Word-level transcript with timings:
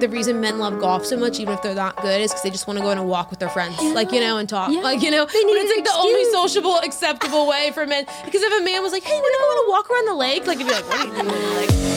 the 0.00 0.08
reason 0.08 0.40
men 0.40 0.58
love 0.58 0.80
golf 0.80 1.04
so 1.06 1.16
much, 1.16 1.38
even 1.40 1.54
if 1.54 1.62
they're 1.62 1.74
not 1.74 1.96
good, 2.02 2.20
is 2.20 2.30
because 2.30 2.42
they 2.42 2.50
just 2.50 2.66
want 2.66 2.78
to 2.78 2.82
go 2.82 2.90
on 2.90 2.98
a 2.98 3.02
walk 3.04 3.30
with 3.30 3.38
their 3.38 3.48
friends, 3.50 3.80
like 3.82 4.12
you 4.12 4.20
know, 4.20 4.38
and 4.38 4.48
talk, 4.48 4.70
Yeah. 4.70 4.80
like 4.80 5.02
you 5.02 5.10
know. 5.10 5.26
But 5.26 5.34
it's 5.34 5.76
like 5.76 5.84
the 5.84 5.98
only 5.98 6.24
sociable, 6.32 6.78
acceptable 6.78 7.46
way 7.46 7.70
for 7.72 7.86
men. 7.86 8.06
Because 8.24 8.42
if 8.42 8.60
a 8.60 8.64
man 8.64 8.82
was 8.82 8.92
like, 8.92 9.02
"Hey, 9.04 9.14
wanna 9.20 9.38
go 9.38 9.44
on 9.44 9.66
a 9.66 9.70
walk 9.70 9.90
around 9.90 10.06
the 10.08 10.14
lake?" 10.14 10.46
Like, 10.46 10.58
you'd 10.58 10.68
be 10.68 10.72
like, 10.74 10.88
"What 10.88 11.00
are 11.00 11.06
you 11.06 11.12
doing?" 11.22 11.56
Like, 11.56 11.89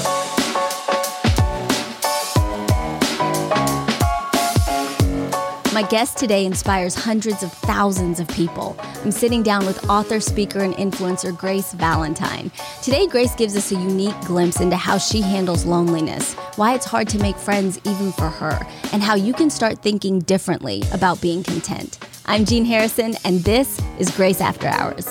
My 5.74 5.82
guest 5.82 6.20
today 6.20 6.46
inspires 6.46 6.94
hundreds 6.94 7.42
of 7.42 7.52
thousands 7.52 8.20
of 8.20 8.28
people. 8.28 8.76
I'm 9.04 9.10
sitting 9.10 9.42
down 9.42 9.66
with 9.66 9.90
author, 9.90 10.20
speaker, 10.20 10.60
and 10.60 10.76
influencer 10.76 11.36
Grace 11.36 11.74
Valentine. 11.74 12.52
Today, 12.84 13.08
Grace 13.08 13.34
gives 13.34 13.58
us 13.58 13.72
a 13.72 13.76
unique 13.76 14.20
glimpse 14.22 14.62
into 14.62 14.76
how 14.76 15.00
she 15.00 15.20
handles 15.20 15.66
loneliness, 15.66 16.36
why 16.58 16.76
it's 16.76 16.86
hard 16.86 17.10
to 17.10 17.18
make 17.18 17.36
friends 17.38 17.80
even 17.86 18.12
for 18.12 18.30
her, 18.30 18.60
and 18.92 19.02
how 19.02 19.16
you 19.16 19.34
can 19.34 19.50
start 19.50 19.80
thinking 19.80 20.20
differently 20.20 20.84
about 20.94 21.20
being 21.22 21.42
content. 21.42 21.98
I'm 22.28 22.46
Jean 22.46 22.66
Harrison, 22.66 23.16
and 23.26 23.40
this 23.40 23.82
is 23.98 24.12
Grace 24.12 24.42
After 24.42 24.68
Hours. 24.68 25.08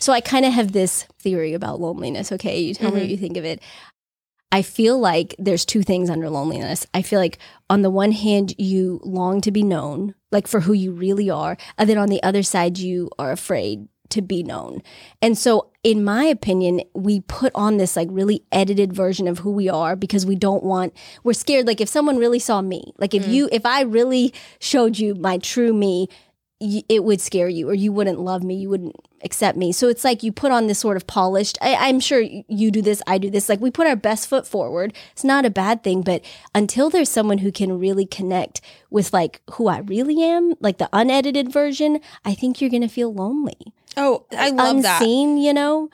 So, 0.00 0.12
I 0.12 0.20
kind 0.20 0.44
of 0.44 0.52
have 0.52 0.72
this 0.72 1.04
theory 1.20 1.54
about 1.54 1.78
loneliness, 1.78 2.32
okay? 2.32 2.58
You 2.58 2.74
tell 2.74 2.90
me 2.90 2.96
mm-hmm. 2.96 3.00
what 3.00 3.10
you 3.10 3.16
think 3.16 3.36
of 3.36 3.44
it. 3.44 3.62
I 4.50 4.62
feel 4.62 4.98
like 4.98 5.34
there's 5.38 5.66
two 5.66 5.82
things 5.82 6.08
under 6.08 6.30
loneliness. 6.30 6.86
I 6.94 7.02
feel 7.02 7.18
like 7.18 7.38
on 7.68 7.82
the 7.82 7.90
one 7.90 8.12
hand, 8.12 8.54
you 8.58 9.00
long 9.04 9.40
to 9.42 9.50
be 9.50 9.62
known, 9.62 10.14
like 10.32 10.46
for 10.46 10.60
who 10.60 10.72
you 10.72 10.92
really 10.92 11.28
are. 11.28 11.56
And 11.76 11.88
then 11.88 11.98
on 11.98 12.08
the 12.08 12.22
other 12.22 12.42
side, 12.42 12.78
you 12.78 13.10
are 13.18 13.30
afraid 13.30 13.88
to 14.10 14.22
be 14.22 14.42
known. 14.42 14.82
And 15.20 15.36
so, 15.36 15.70
in 15.84 16.02
my 16.02 16.24
opinion, 16.24 16.82
we 16.94 17.20
put 17.20 17.52
on 17.54 17.76
this 17.76 17.94
like 17.94 18.08
really 18.10 18.42
edited 18.50 18.92
version 18.92 19.28
of 19.28 19.40
who 19.40 19.52
we 19.52 19.68
are 19.68 19.96
because 19.96 20.24
we 20.24 20.34
don't 20.34 20.64
want, 20.64 20.94
we're 21.24 21.34
scared. 21.34 21.66
Like 21.66 21.80
if 21.80 21.88
someone 21.88 22.16
really 22.16 22.38
saw 22.38 22.62
me, 22.62 22.92
like 22.98 23.14
if 23.14 23.26
mm. 23.26 23.32
you, 23.32 23.48
if 23.52 23.66
I 23.66 23.82
really 23.82 24.32
showed 24.60 24.98
you 24.98 25.14
my 25.14 25.38
true 25.38 25.72
me, 25.74 26.08
y- 26.60 26.84
it 26.88 27.04
would 27.04 27.20
scare 27.20 27.48
you 27.48 27.68
or 27.68 27.74
you 27.74 27.92
wouldn't 27.92 28.20
love 28.20 28.42
me 28.42 28.54
you 28.54 28.68
wouldn't 28.68 28.96
accept 29.24 29.58
me. 29.58 29.72
So 29.72 29.88
it's 29.88 30.04
like 30.04 30.22
you 30.22 30.30
put 30.30 30.52
on 30.52 30.68
this 30.68 30.78
sort 30.78 30.96
of 30.96 31.06
polished 31.08 31.58
I, 31.60 31.74
i'm 31.88 31.98
sure 31.98 32.20
you 32.20 32.70
do 32.70 32.80
this 32.80 33.02
i 33.08 33.18
do 33.18 33.30
this 33.30 33.48
like 33.48 33.60
we 33.60 33.70
put 33.70 33.86
our 33.88 33.96
best 33.96 34.28
foot 34.28 34.46
forward. 34.46 34.94
It's 35.12 35.24
not 35.24 35.44
a 35.44 35.50
bad 35.50 35.82
thing 35.82 36.02
but 36.02 36.22
until 36.54 36.88
there's 36.88 37.08
someone 37.08 37.38
who 37.38 37.50
can 37.50 37.78
really 37.80 38.06
connect 38.06 38.60
with 38.90 39.12
like 39.12 39.40
who 39.52 39.66
i 39.68 39.78
really 39.78 40.22
am 40.22 40.54
like 40.60 40.78
the 40.78 40.88
unedited 40.92 41.52
version 41.52 42.00
i 42.24 42.32
think 42.34 42.60
you're 42.60 42.70
gonna 42.70 42.88
feel 42.88 43.12
lonely. 43.12 43.56
Oh, 43.96 44.24
I 44.30 44.50
love 44.50 44.82
that. 44.82 45.00
unseen 45.02 45.38
you 45.38 45.52
know 45.52 45.90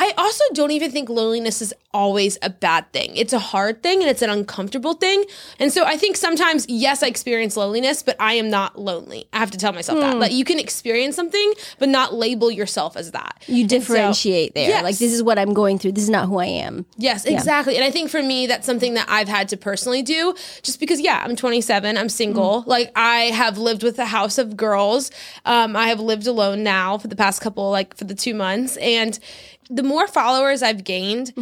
I 0.00 0.12
also 0.16 0.44
don't 0.54 0.70
even 0.70 0.90
think 0.92 1.08
loneliness 1.08 1.60
is 1.60 1.74
always 1.92 2.38
a 2.42 2.50
bad 2.50 2.92
thing. 2.92 3.16
It's 3.16 3.32
a 3.32 3.38
hard 3.38 3.82
thing 3.82 4.00
and 4.00 4.08
it's 4.10 4.22
an 4.22 4.30
uncomfortable 4.30 4.92
thing. 4.94 5.24
And 5.58 5.72
so 5.72 5.84
I 5.84 5.96
think 5.96 6.16
sometimes, 6.16 6.66
yes, 6.68 7.02
I 7.02 7.08
experience 7.08 7.56
loneliness, 7.56 8.02
but 8.04 8.14
I 8.20 8.34
am 8.34 8.48
not 8.48 8.78
lonely. 8.78 9.26
I 9.32 9.38
have 9.38 9.50
to 9.50 9.58
tell 9.58 9.72
myself 9.72 9.98
that. 10.00 10.16
Like 10.18 10.32
you 10.32 10.44
can 10.44 10.58
experience 10.60 11.16
something, 11.16 11.52
but 11.80 11.88
not 11.88 12.14
label 12.14 12.50
yourself 12.50 12.96
as 12.96 13.10
that. 13.10 13.42
you 13.48 13.62
And 13.62 13.70
so- 13.70 13.78
differentiate 13.78 14.54
there 14.54 14.68
Yes. 14.68 14.82
like 14.84 14.98
this 14.98 15.12
is 15.12 15.22
what 15.22 15.38
i'm 15.38 15.52
going 15.54 15.78
through 15.78 15.92
this 15.92 16.04
is 16.04 16.10
not 16.10 16.26
who 16.28 16.38
i 16.38 16.46
am 16.46 16.84
Yes, 16.96 17.24
exactly. 17.24 17.74
And 17.76 17.84
I 17.84 17.90
think 17.90 18.10
for 18.10 18.22
me, 18.22 18.46
that's 18.46 18.66
something 18.66 18.94
that 18.94 19.06
I've 19.08 19.28
had 19.28 19.48
to 19.50 19.56
personally 19.56 20.02
do 20.02 20.34
just 20.62 20.78
because, 20.80 21.00
yeah, 21.00 21.22
I'm 21.24 21.34
27, 21.36 21.96
I'm 21.96 22.08
single. 22.08 22.62
Like, 22.66 22.90
I 22.96 23.30
have 23.42 23.56
lived 23.58 23.82
with 23.82 23.98
a 23.98 24.04
house 24.06 24.36
of 24.38 24.56
girls. 24.56 25.10
Um, 25.44 25.74
I 25.76 25.88
have 25.88 26.00
lived 26.00 26.26
alone 26.26 26.62
now 26.62 26.98
for 26.98 27.08
the 27.08 27.16
past 27.16 27.40
couple, 27.40 27.70
like, 27.70 27.96
for 27.96 28.04
the 28.04 28.14
two 28.14 28.34
months. 28.34 28.76
And 28.78 29.18
the 29.70 29.82
more 29.82 30.06
followers 30.06 30.62
I've 30.62 30.84
gained, 30.84 31.32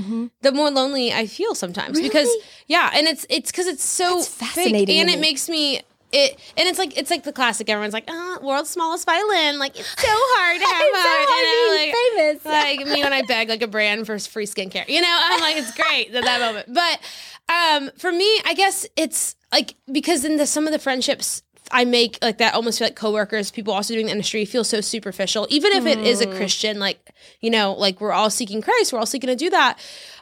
the 0.43 0.53
more 0.53 0.71
lonely 0.71 1.13
I 1.13 1.27
feel 1.27 1.55
sometimes 1.55 2.01
because, 2.01 2.29
yeah, 2.67 2.91
and 2.95 3.07
it's, 3.07 3.27
it's 3.29 3.51
because 3.51 3.67
it's 3.67 3.85
so 3.85 4.17
That's 4.17 4.29
fake, 4.29 4.49
fascinating 4.49 5.01
and 5.01 5.11
it 5.11 5.21
makes 5.21 5.49
me. 5.49 5.83
It, 6.13 6.39
and 6.57 6.69
it's 6.69 6.79
like 6.79 6.97
it's 6.97 7.11
like 7.11 7.25
the 7.25 7.33
classic. 7.33 7.69
Everyone's 7.69 7.93
like, 7.93 8.05
"Ah, 8.09 8.39
world's 8.41 8.71
smallest 8.71 9.05
violin." 9.07 9.59
Like 9.59 9.79
it's 9.79 9.89
so 10.01 10.09
hard 10.09 10.61
to 10.61 10.67
have 10.73 10.83
It's 10.87 11.03
so 11.03 11.09
hard 11.29 11.43
you 11.43 11.67
know, 11.67 11.77
like, 11.83 12.39
famous. 12.39 12.45
like 12.87 12.95
me 12.95 13.03
when 13.03 13.13
I 13.13 13.23
beg 13.23 13.49
like 13.49 13.61
a 13.61 13.67
brand 13.67 14.07
for 14.07 14.17
free 14.21 14.47
skincare. 14.47 14.89
You 14.89 15.01
know, 15.01 15.19
I'm 15.21 15.41
like, 15.41 15.57
it's 15.57 15.75
great 15.75 16.15
at 16.15 16.23
that 16.23 16.41
moment. 16.41 16.73
But 16.73 17.01
um, 17.53 17.91
for 17.99 18.13
me, 18.13 18.41
I 18.45 18.55
guess 18.55 18.87
it's 18.97 19.35
like 19.53 19.75
because 19.91 20.25
in 20.25 20.37
the 20.37 20.47
some 20.47 20.67
of 20.67 20.73
the 20.73 20.79
friendships 20.79 21.43
I 21.71 21.85
make 21.85 22.19
like 22.23 22.39
that 22.39 22.55
almost 22.55 22.79
feel 22.79 22.87
like 22.87 22.97
coworkers, 22.97 23.51
people 23.51 23.73
also 23.73 23.95
doing 23.95 24.07
the 24.07 24.13
industry 24.13 24.45
feel 24.45 24.65
so 24.65 24.81
superficial. 24.81 25.47
Even 25.51 25.73
if 25.73 25.87
it 25.87 25.99
is 25.99 26.21
a 26.21 26.27
hmm. 26.27 26.37
Christian, 26.37 26.79
like 26.79 27.11
you 27.41 27.51
know, 27.51 27.73
like 27.73 28.01
we're 28.01 28.13
all 28.13 28.31
seeking 28.31 28.63
Christ, 28.63 28.93
we're 28.93 28.99
all 28.99 29.07
seeking 29.07 29.29
to 29.29 29.37
do 29.37 29.51
that. 29.51 29.79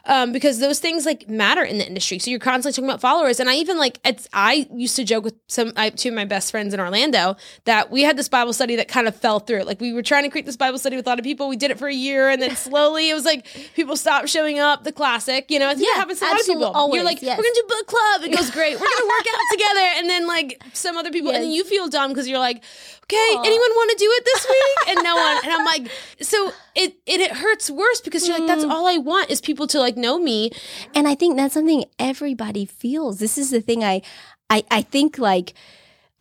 Um, 0.07 0.31
because 0.31 0.59
those 0.59 0.79
things 0.79 1.03
like 1.05 1.27
matter 1.27 1.63
in 1.63 1.79
the 1.79 1.87
industry. 1.87 2.19
So 2.19 2.29
you're 2.29 2.39
constantly 2.39 2.73
talking 2.73 2.87
about 2.87 3.01
followers. 3.01 3.39
And 3.39 3.49
I 3.49 3.55
even 3.55 3.79
like 3.79 3.99
it's 4.05 4.27
I 4.33 4.67
used 4.71 4.95
to 4.97 5.03
joke 5.03 5.23
with 5.23 5.33
some 5.47 5.73
I, 5.75 5.89
two 5.89 6.09
of 6.09 6.15
my 6.15 6.25
best 6.25 6.51
friends 6.51 6.75
in 6.75 6.79
Orlando 6.79 7.35
that 7.63 7.89
we 7.89 8.03
had 8.03 8.15
this 8.15 8.29
Bible 8.29 8.53
study 8.53 8.75
that 8.75 8.87
kind 8.87 9.07
of 9.07 9.15
fell 9.15 9.39
through. 9.39 9.63
Like 9.63 9.81
we 9.81 9.93
were 9.93 10.03
trying 10.03 10.21
to 10.23 10.29
create 10.29 10.45
this 10.45 10.57
Bible 10.57 10.77
study 10.77 10.95
with 10.95 11.07
a 11.07 11.09
lot 11.09 11.17
of 11.17 11.25
people. 11.25 11.47
We 11.49 11.57
did 11.57 11.71
it 11.71 11.79
for 11.79 11.87
a 11.87 11.93
year 11.93 12.29
and 12.29 12.39
then 12.39 12.55
slowly 12.55 13.09
it 13.09 13.15
was 13.15 13.25
like 13.25 13.47
people 13.73 13.95
stopped 13.95 14.29
showing 14.29 14.59
up, 14.59 14.83
the 14.83 14.91
classic, 14.91 15.49
you 15.49 15.57
know, 15.57 15.69
it's 15.71 15.81
Yeah, 15.81 15.87
what 15.87 15.97
happens 15.97 16.19
to 16.19 16.25
a 16.25 16.27
lot 16.27 16.39
of 16.39 16.45
people. 16.45 16.63
always, 16.65 16.95
you're 16.97 17.03
like, 17.03 17.21
yes. 17.23 17.37
we're 17.37 17.43
gonna 17.43 17.55
do 17.55 17.63
book 17.67 17.87
club. 17.87 18.21
It 18.25 18.35
goes 18.37 18.51
great. 18.51 18.79
We're 18.79 18.85
gonna 18.85 19.07
work 19.07 19.25
out 19.33 19.41
together. 19.51 19.87
And 19.97 20.09
then 20.09 20.27
like 20.27 20.61
some 20.73 20.97
other 20.97 21.09
people, 21.11 21.31
and 21.31 21.51
you 21.51 21.63
feel 21.63 21.87
dumb 21.87 22.11
because 22.11 22.27
you're 22.27 22.37
like, 22.39 22.63
okay, 23.03 23.29
anyone 23.39 23.69
want 23.75 23.91
to 23.91 23.97
do 23.97 24.07
it 24.11 24.25
this 24.25 24.47
week? 24.49 24.89
And 24.97 25.03
no 25.03 25.15
one. 25.15 25.37
And 25.45 25.51
I'm 25.53 25.65
like, 25.65 25.89
so 26.21 26.51
it, 26.75 26.95
it 27.07 27.21
it 27.21 27.31
hurts 27.31 27.71
worse 27.71 28.01
because 28.01 28.27
you're 28.27 28.37
like, 28.37 28.45
Mm. 28.45 28.47
that's 28.47 28.63
all 28.65 28.85
I 28.87 28.97
want 28.97 29.31
is 29.31 29.41
people 29.41 29.65
to 29.67 29.79
like 29.79 29.94
know 29.97 30.19
me. 30.19 30.51
And 30.93 31.07
I 31.07 31.15
think 31.15 31.37
that's 31.37 31.53
something 31.53 31.85
everybody 31.99 32.65
feels. 32.65 33.19
This 33.19 33.37
is 33.37 33.51
the 33.51 33.61
thing 33.61 33.83
I 33.83 34.01
I, 34.49 34.63
I 34.69 34.81
think 34.81 35.17
like 35.17 35.53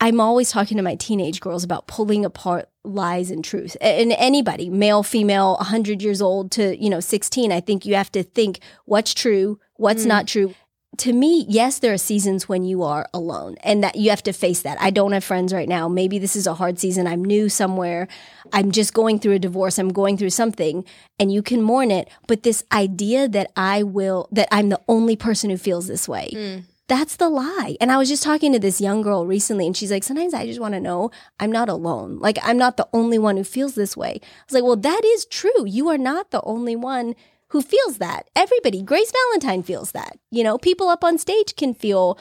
I'm 0.01 0.21
always 0.21 0.51
talking 0.51 0.77
to 0.77 0.83
my 0.83 0.97
teenage 0.97 1.41
girls 1.41 1.65
about 1.65 1.87
pulling 1.87 2.25
apart 2.25 2.69
lies 2.83 3.31
and 3.31 3.45
truth. 3.45 3.77
And 3.81 4.13
anybody, 4.13 4.69
male, 4.69 5.03
female, 5.03 5.55
100 5.55 6.03
years 6.03 6.21
old 6.21 6.51
to, 6.53 6.77
you 6.77 6.91
know, 6.91 7.01
16, 7.01 7.53
I 7.53 7.61
think 7.61 7.87
you 7.87 7.95
have 7.95 8.13
to 8.13 8.23
think 8.23 8.59
what's 8.85 9.15
true, 9.15 9.59
what's 9.77 10.05
mm. 10.05 10.09
not 10.09 10.27
true. 10.27 10.55
To 10.99 11.13
me, 11.13 11.45
yes, 11.49 11.79
there 11.79 11.93
are 11.93 11.99
seasons 11.99 12.49
when 12.49 12.65
you 12.65 12.83
are 12.83 13.07
alone 13.13 13.57
and 13.63 13.83
that 13.83 13.97
you 13.97 14.11
have 14.11 14.23
to 14.25 14.33
face 14.33 14.63
that. 14.63 14.81
I 14.81 14.91
don't 14.91 15.13
have 15.13 15.25
friends 15.25 15.53
right 15.53 15.69
now. 15.69 15.89
Maybe 15.89 16.19
this 16.19 16.37
is 16.37 16.47
a 16.47 16.55
hard 16.55 16.79
season. 16.79 17.07
I'm 17.07 17.25
new 17.25 17.49
somewhere. 17.49 18.07
I'm 18.53 18.71
just 18.71 18.95
going 18.95 19.19
through 19.19 19.35
a 19.35 19.39
divorce. 19.39 19.79
I'm 19.79 19.93
going 19.93 20.17
through 20.17 20.31
something 20.31 20.85
and 21.19 21.33
you 21.33 21.43
can 21.43 21.63
mourn 21.63 21.91
it. 21.91 22.09
But 22.27 22.43
this 22.43 22.65
idea 22.73 23.29
that 23.29 23.51
I 23.57 23.83
will, 23.83 24.29
that 24.33 24.49
I'm 24.53 24.69
the 24.69 24.81
only 24.89 25.17
person 25.17 25.51
who 25.51 25.57
feels 25.57 25.87
this 25.87 26.09
way. 26.09 26.31
Hmm. 26.33 26.61
That's 26.87 27.17
the 27.17 27.31
lie. 27.31 27.77
And 27.81 27.91
I 27.91 27.97
was 27.97 28.11
just 28.11 28.23
talking 28.23 28.53
to 28.53 28.59
this 28.59 28.79
young 28.79 29.01
girl 29.01 29.25
recently, 29.25 29.67
and 29.67 29.75
she's 29.75 29.91
like, 29.91 30.05
Sometimes 30.05 30.35
I 30.35 30.45
just 30.45 30.61
want 30.61 30.75
to 30.75 30.81
know 30.81 31.11
I'm 31.41 31.51
not 31.51 31.71
alone. 31.71 32.19
Like, 32.19 32.39
I'm 32.43 32.59
not 32.59 32.77
the 32.77 32.87
only 32.93 33.19
one 33.19 33.39
who 33.39 33.45
feels 33.45 33.75
this 33.75 33.97
way. 33.97 34.21
I 34.23 34.27
was 34.47 34.53
like, 34.53 34.65
Well, 34.65 34.77
that 34.77 35.01
is 35.03 35.25
true. 35.25 35.65
You 35.65 35.89
are 35.89 35.97
not 35.97 36.31
the 36.31 36.43
only 36.43 36.77
one 36.77 37.15
who 37.55 37.63
feels 37.63 37.99
that. 37.99 38.29
Everybody, 38.37 38.83
Grace 38.83 39.13
Valentine 39.13 39.63
feels 39.63 39.93
that. 39.93 40.19
You 40.31 40.45
know, 40.45 40.59
people 40.59 40.89
up 40.89 41.05
on 41.05 41.19
stage 41.19 41.57
can 41.57 41.73
feel 41.73 42.19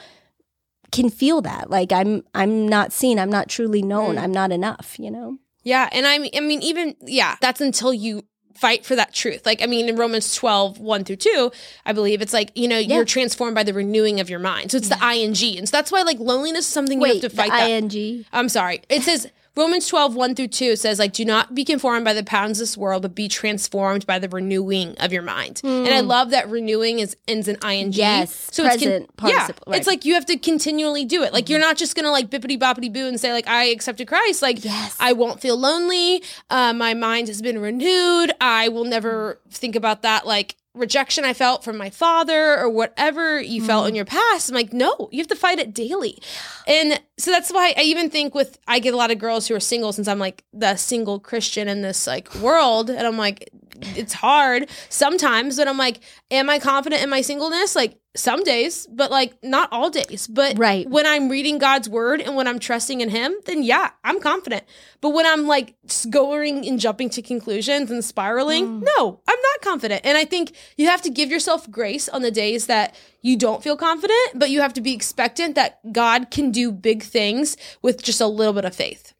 can 0.92 1.10
feel 1.10 1.40
that 1.40 1.70
like 1.70 1.90
i'm 1.90 2.22
i'm 2.34 2.68
not 2.68 2.92
seen 2.92 3.18
i'm 3.18 3.30
not 3.30 3.48
truly 3.48 3.82
known 3.82 4.14
mm. 4.14 4.22
i'm 4.22 4.30
not 4.30 4.52
enough 4.52 4.96
you 4.96 5.10
know 5.10 5.38
Yeah, 5.64 5.88
and 5.90 6.06
I 6.06 6.18
mean, 6.18 6.30
I 6.36 6.40
mean, 6.40 6.62
even 6.62 6.94
yeah, 7.00 7.36
that's 7.40 7.60
until 7.60 7.92
you 7.92 8.22
fight 8.54 8.84
for 8.86 8.94
that 8.94 9.12
truth. 9.12 9.44
Like, 9.44 9.62
I 9.62 9.66
mean, 9.66 9.88
in 9.88 9.96
Romans 9.96 10.32
12, 10.36 10.78
1 10.78 11.04
through 11.04 11.16
2, 11.16 11.50
I 11.84 11.92
believe 11.92 12.22
it's 12.22 12.32
like, 12.32 12.52
you 12.54 12.68
know, 12.68 12.78
you're 12.78 13.04
transformed 13.04 13.56
by 13.56 13.64
the 13.64 13.72
renewing 13.72 14.20
of 14.20 14.30
your 14.30 14.38
mind. 14.38 14.70
So 14.70 14.76
it's 14.76 14.88
the 14.88 15.02
ing. 15.02 15.58
And 15.58 15.68
so 15.68 15.76
that's 15.76 15.90
why 15.90 16.02
like 16.02 16.20
loneliness 16.20 16.66
is 16.66 16.72
something 16.72 17.00
you 17.00 17.14
have 17.14 17.22
to 17.22 17.30
fight 17.30 17.50
the 17.50 17.88
that. 17.88 17.94
ing 17.94 18.24
I'm 18.32 18.48
sorry. 18.48 18.82
It 18.88 19.02
says 19.02 19.28
Romans 19.56 19.86
12, 19.86 20.16
1 20.16 20.34
through 20.34 20.48
2 20.48 20.74
says, 20.74 20.98
like, 20.98 21.12
do 21.12 21.24
not 21.24 21.54
be 21.54 21.64
conformed 21.64 22.04
by 22.04 22.12
the 22.12 22.24
patterns 22.24 22.58
of 22.58 22.62
this 22.64 22.76
world, 22.76 23.02
but 23.02 23.14
be 23.14 23.28
transformed 23.28 24.04
by 24.04 24.18
the 24.18 24.28
renewing 24.28 24.96
of 24.98 25.12
your 25.12 25.22
mind. 25.22 25.60
And 25.62 25.88
I 25.88 26.00
love 26.00 26.30
that 26.30 26.50
renewing 26.50 26.98
is 26.98 27.16
ends 27.28 27.46
in 27.46 27.56
ing. 27.64 27.92
Yes, 27.92 28.48
So 28.50 28.64
it's 28.64 28.76
present 28.76 29.10
yeah, 29.10 29.16
participle, 29.16 29.70
right. 29.70 29.78
it's 29.78 29.86
like 29.86 30.04
you 30.04 30.14
have 30.14 30.26
to 30.26 30.36
continually 30.38 31.04
do 31.04 31.22
it. 31.22 31.32
Like 31.32 31.48
you're 31.48 31.60
not 31.60 31.76
just 31.76 31.94
gonna 31.94 32.10
like 32.10 32.30
bippity 32.30 32.58
boppity 32.58 32.92
boo 32.92 33.06
and 33.06 33.20
say 33.20 33.32
like 33.32 33.46
I 33.46 33.66
accepted 33.66 34.08
Christ. 34.08 34.42
Like 34.42 34.64
Yes. 34.64 34.96
I 34.98 35.12
won't 35.12 35.40
feel 35.40 35.56
lonely. 35.56 36.22
Uh, 36.50 36.72
my 36.72 36.94
mind 36.94 37.28
has 37.28 37.40
been 37.40 37.58
renewed. 37.60 38.32
I 38.40 38.68
will 38.68 38.84
never 38.84 39.40
think 39.50 39.76
about 39.76 40.02
that 40.02 40.26
like 40.26 40.56
rejection 40.74 41.24
I 41.24 41.32
felt 41.32 41.62
from 41.62 41.76
my 41.76 41.88
father 41.88 42.58
or 42.58 42.68
whatever 42.68 43.40
you 43.40 43.64
felt 43.64 43.86
in 43.86 43.90
mm-hmm. 43.90 43.96
your 43.96 44.04
past. 44.04 44.50
I'm 44.50 44.56
like, 44.56 44.72
no, 44.72 45.08
you 45.12 45.18
have 45.18 45.28
to 45.28 45.36
fight 45.36 45.58
it 45.58 45.72
daily. 45.72 46.18
And 46.66 47.00
so 47.16 47.30
that's 47.30 47.52
why 47.52 47.74
I 47.76 47.82
even 47.82 48.10
think 48.10 48.34
with 48.34 48.58
I 48.66 48.80
get 48.80 48.92
a 48.92 48.96
lot 48.96 49.10
of 49.10 49.18
girls 49.18 49.46
who 49.46 49.54
are 49.54 49.60
single 49.60 49.92
since 49.92 50.08
I'm 50.08 50.18
like 50.18 50.44
the 50.52 50.76
single 50.76 51.20
Christian 51.20 51.68
in 51.68 51.82
this 51.82 52.06
like 52.06 52.34
world. 52.36 52.90
And 52.90 53.06
I'm 53.06 53.16
like, 53.16 53.50
it's 53.96 54.12
hard 54.14 54.68
sometimes, 54.88 55.56
but 55.56 55.68
I'm 55.68 55.78
like, 55.78 56.00
am 56.30 56.50
I 56.50 56.58
confident 56.58 57.02
in 57.02 57.10
my 57.10 57.20
singleness? 57.20 57.76
Like 57.76 57.98
some 58.16 58.44
days, 58.44 58.86
but 58.86 59.10
like 59.10 59.42
not 59.42 59.68
all 59.72 59.90
days. 59.90 60.26
But 60.28 60.56
Right. 60.56 60.88
when 60.88 61.06
I'm 61.06 61.28
reading 61.28 61.58
God's 61.58 61.88
word 61.88 62.20
and 62.20 62.36
when 62.36 62.46
I'm 62.46 62.58
trusting 62.58 63.00
in 63.00 63.08
Him, 63.08 63.34
then 63.46 63.62
yeah, 63.62 63.90
I'm 64.04 64.20
confident. 64.20 64.64
But 65.00 65.10
when 65.10 65.26
I'm 65.26 65.46
like 65.46 65.74
going 66.10 66.66
and 66.66 66.78
jumping 66.78 67.10
to 67.10 67.22
conclusions 67.22 67.90
and 67.90 68.04
spiraling, 68.04 68.66
mm. 68.66 68.88
no, 68.96 69.20
I'm 69.26 69.40
not 69.40 69.60
confident. 69.62 70.02
And 70.04 70.16
I 70.16 70.24
think 70.24 70.54
you 70.76 70.86
have 70.88 71.02
to 71.02 71.10
give 71.10 71.30
yourself 71.30 71.68
grace 71.70 72.08
on 72.08 72.22
the 72.22 72.30
days 72.30 72.66
that 72.66 72.94
you 73.20 73.36
don't 73.36 73.62
feel 73.62 73.76
confident, 73.76 74.30
but 74.34 74.50
you 74.50 74.60
have 74.60 74.74
to 74.74 74.80
be 74.80 74.92
expectant 74.92 75.56
that 75.56 75.80
God 75.92 76.30
can 76.30 76.52
do 76.52 76.70
big 76.70 77.02
things 77.02 77.56
with 77.82 78.02
just 78.02 78.20
a 78.20 78.26
little 78.26 78.52
bit 78.52 78.64
of 78.64 78.74
faith. 78.74 79.12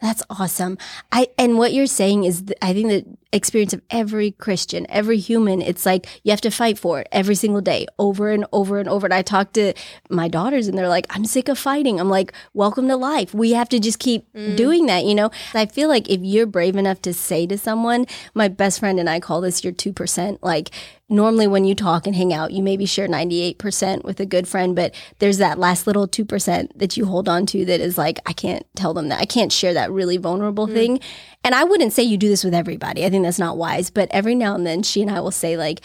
That's 0.00 0.22
awesome. 0.30 0.78
I 1.12 1.28
and 1.38 1.58
what 1.58 1.72
you're 1.72 1.86
saying 1.86 2.24
is, 2.24 2.42
th- 2.42 2.58
I 2.62 2.72
think 2.72 2.88
the 2.88 3.04
experience 3.32 3.72
of 3.72 3.82
every 3.90 4.32
Christian, 4.32 4.86
every 4.88 5.18
human, 5.18 5.62
it's 5.62 5.86
like 5.86 6.06
you 6.24 6.30
have 6.30 6.40
to 6.40 6.50
fight 6.50 6.78
for 6.78 7.00
it 7.00 7.08
every 7.12 7.34
single 7.34 7.60
day, 7.60 7.86
over 7.98 8.30
and 8.30 8.44
over 8.52 8.78
and 8.78 8.88
over. 8.88 9.06
And 9.06 9.14
I 9.14 9.22
talk 9.22 9.52
to 9.52 9.72
my 10.08 10.28
daughters, 10.28 10.66
and 10.66 10.76
they're 10.76 10.88
like, 10.88 11.06
"I'm 11.10 11.24
sick 11.24 11.48
of 11.48 11.58
fighting." 11.58 12.00
I'm 12.00 12.10
like, 12.10 12.32
"Welcome 12.54 12.88
to 12.88 12.96
life. 12.96 13.32
We 13.34 13.52
have 13.52 13.68
to 13.70 13.78
just 13.78 13.98
keep 13.98 14.32
mm. 14.32 14.56
doing 14.56 14.86
that." 14.86 15.04
You 15.04 15.14
know, 15.14 15.30
I 15.54 15.66
feel 15.66 15.88
like 15.88 16.08
if 16.10 16.20
you're 16.22 16.46
brave 16.46 16.76
enough 16.76 17.02
to 17.02 17.14
say 17.14 17.46
to 17.46 17.56
someone, 17.56 18.06
my 18.34 18.48
best 18.48 18.80
friend 18.80 18.98
and 18.98 19.08
I 19.08 19.20
call 19.20 19.40
this 19.40 19.64
your 19.64 19.72
two 19.72 19.92
percent, 19.92 20.42
like. 20.42 20.70
Normally, 21.12 21.48
when 21.48 21.64
you 21.64 21.74
talk 21.74 22.06
and 22.06 22.14
hang 22.14 22.32
out, 22.32 22.52
you 22.52 22.62
maybe 22.62 22.86
share 22.86 23.08
98% 23.08 24.04
with 24.04 24.20
a 24.20 24.24
good 24.24 24.46
friend, 24.46 24.76
but 24.76 24.94
there's 25.18 25.38
that 25.38 25.58
last 25.58 25.88
little 25.88 26.06
2% 26.06 26.68
that 26.76 26.96
you 26.96 27.04
hold 27.04 27.28
on 27.28 27.46
to 27.46 27.64
that 27.64 27.80
is 27.80 27.98
like, 27.98 28.20
I 28.26 28.32
can't 28.32 28.64
tell 28.76 28.94
them 28.94 29.08
that. 29.08 29.18
I 29.18 29.24
can't 29.24 29.50
share 29.50 29.74
that 29.74 29.90
really 29.90 30.18
vulnerable 30.18 30.68
mm. 30.68 30.72
thing. 30.72 31.00
And 31.42 31.52
I 31.54 31.64
wouldn't 31.64 31.92
say 31.92 32.04
you 32.04 32.16
do 32.16 32.28
this 32.28 32.44
with 32.44 32.54
everybody. 32.54 33.04
I 33.04 33.10
think 33.10 33.19
that's 33.22 33.38
not 33.38 33.56
wise, 33.56 33.90
but 33.90 34.08
every 34.10 34.34
now 34.34 34.54
and 34.54 34.66
then 34.66 34.82
she 34.82 35.02
and 35.02 35.10
I 35.10 35.20
will 35.20 35.30
say, 35.30 35.56
like, 35.56 35.80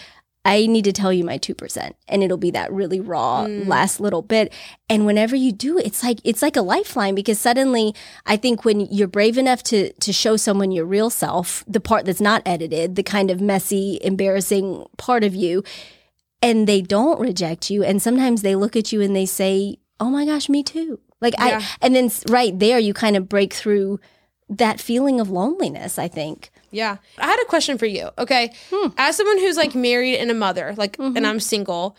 I 0.45 0.67
need 0.67 0.85
to 0.85 0.93
tell 0.93 1.11
you 1.11 1.25
my 1.25 1.39
2%. 1.39 1.93
And 2.07 2.23
it'll 2.23 2.37
be 2.37 2.51
that 2.51 2.71
really 2.71 2.99
raw 2.99 3.45
mm. 3.45 3.67
last 3.67 3.99
little 3.99 4.21
bit. 4.21 4.53
And 4.87 5.07
whenever 5.07 5.35
you 5.35 5.51
do, 5.51 5.79
it's 5.79 6.03
like, 6.03 6.19
it's 6.23 6.43
like 6.43 6.55
a 6.55 6.61
lifeline 6.61 7.15
because 7.15 7.39
suddenly 7.39 7.95
I 8.27 8.37
think 8.37 8.63
when 8.63 8.81
you're 8.81 9.07
brave 9.07 9.39
enough 9.39 9.63
to, 9.63 9.91
to 9.91 10.13
show 10.13 10.37
someone 10.37 10.71
your 10.71 10.85
real 10.85 11.09
self, 11.09 11.63
the 11.67 11.79
part 11.79 12.05
that's 12.05 12.21
not 12.21 12.43
edited, 12.45 12.95
the 12.95 13.01
kind 13.01 13.31
of 13.31 13.41
messy, 13.41 13.99
embarrassing 14.03 14.85
part 14.97 15.23
of 15.23 15.33
you, 15.33 15.63
and 16.43 16.67
they 16.67 16.81
don't 16.81 17.19
reject 17.19 17.71
you. 17.71 17.83
And 17.83 17.99
sometimes 17.99 18.43
they 18.43 18.55
look 18.55 18.75
at 18.75 18.91
you 18.91 19.01
and 19.01 19.15
they 19.15 19.25
say, 19.25 19.77
Oh 19.99 20.11
my 20.11 20.25
gosh, 20.25 20.47
me 20.47 20.61
too. 20.61 20.99
Like 21.21 21.33
Yeah. 21.39 21.59
I, 21.63 21.67
and 21.81 21.95
then 21.95 22.11
right 22.29 22.57
there, 22.57 22.77
you 22.77 22.93
kind 22.93 23.17
of 23.17 23.27
break 23.27 23.51
through 23.51 23.99
that 24.47 24.79
feeling 24.79 25.19
of 25.19 25.31
loneliness, 25.31 25.97
I 25.97 26.07
think. 26.07 26.51
Yeah. 26.71 26.97
I 27.17 27.25
had 27.25 27.41
a 27.41 27.45
question 27.45 27.77
for 27.77 27.85
you. 27.85 28.09
Okay. 28.17 28.53
Hmm. 28.71 28.89
As 28.97 29.15
someone 29.15 29.39
who's 29.39 29.57
like 29.57 29.75
married 29.75 30.17
and 30.17 30.31
a 30.31 30.33
mother, 30.33 30.73
like, 30.77 30.97
and 30.99 31.15
mm-hmm. 31.15 31.25
I'm 31.25 31.39
single, 31.39 31.95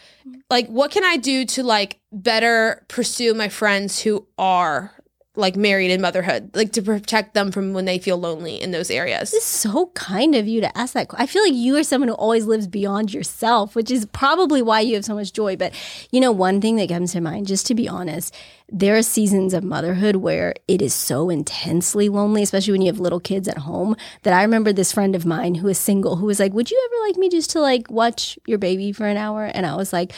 like, 0.50 0.68
what 0.68 0.90
can 0.90 1.04
I 1.04 1.16
do 1.16 1.44
to 1.46 1.62
like 1.62 1.98
better 2.12 2.84
pursue 2.88 3.34
my 3.34 3.48
friends 3.48 4.00
who 4.00 4.26
are 4.38 4.92
like 5.36 5.56
married 5.56 5.90
in 5.90 6.00
motherhood, 6.00 6.50
like 6.54 6.72
to 6.72 6.82
protect 6.82 7.34
them 7.34 7.52
from 7.52 7.72
when 7.72 7.84
they 7.84 7.98
feel 7.98 8.16
lonely 8.16 8.60
in 8.60 8.70
those 8.70 8.90
areas? 8.90 9.32
It's 9.32 9.44
so 9.44 9.86
kind 9.94 10.34
of 10.34 10.46
you 10.46 10.60
to 10.60 10.78
ask 10.78 10.94
that. 10.94 11.08
I 11.14 11.26
feel 11.26 11.42
like 11.42 11.54
you 11.54 11.76
are 11.76 11.84
someone 11.84 12.08
who 12.08 12.14
always 12.14 12.46
lives 12.46 12.66
beyond 12.66 13.12
yourself, 13.12 13.74
which 13.74 13.90
is 13.90 14.06
probably 14.06 14.62
why 14.62 14.80
you 14.80 14.94
have 14.94 15.04
so 15.04 15.14
much 15.14 15.32
joy. 15.32 15.56
But 15.56 15.74
you 16.10 16.20
know, 16.20 16.32
one 16.32 16.60
thing 16.60 16.76
that 16.76 16.88
comes 16.88 17.12
to 17.12 17.20
mind, 17.20 17.46
just 17.46 17.66
to 17.66 17.74
be 17.74 17.88
honest, 17.88 18.34
there 18.68 18.96
are 18.96 19.02
seasons 19.02 19.54
of 19.54 19.62
motherhood 19.62 20.16
where 20.16 20.54
it 20.66 20.82
is 20.82 20.92
so 20.92 21.30
intensely 21.30 22.08
lonely, 22.08 22.42
especially 22.42 22.72
when 22.72 22.82
you 22.82 22.90
have 22.90 22.98
little 22.98 23.20
kids 23.20 23.46
at 23.46 23.58
home. 23.58 23.96
That 24.22 24.34
I 24.34 24.42
remember 24.42 24.72
this 24.72 24.92
friend 24.92 25.14
of 25.14 25.24
mine 25.24 25.56
who 25.56 25.68
is 25.68 25.78
single 25.78 26.16
who 26.16 26.26
was 26.26 26.40
like, 26.40 26.52
Would 26.52 26.70
you 26.70 26.90
ever 26.90 27.08
like 27.08 27.16
me 27.16 27.28
just 27.28 27.50
to 27.50 27.60
like 27.60 27.90
watch 27.90 28.38
your 28.46 28.58
baby 28.58 28.92
for 28.92 29.06
an 29.06 29.16
hour? 29.16 29.44
And 29.44 29.66
I 29.66 29.76
was 29.76 29.92
like, 29.92 30.12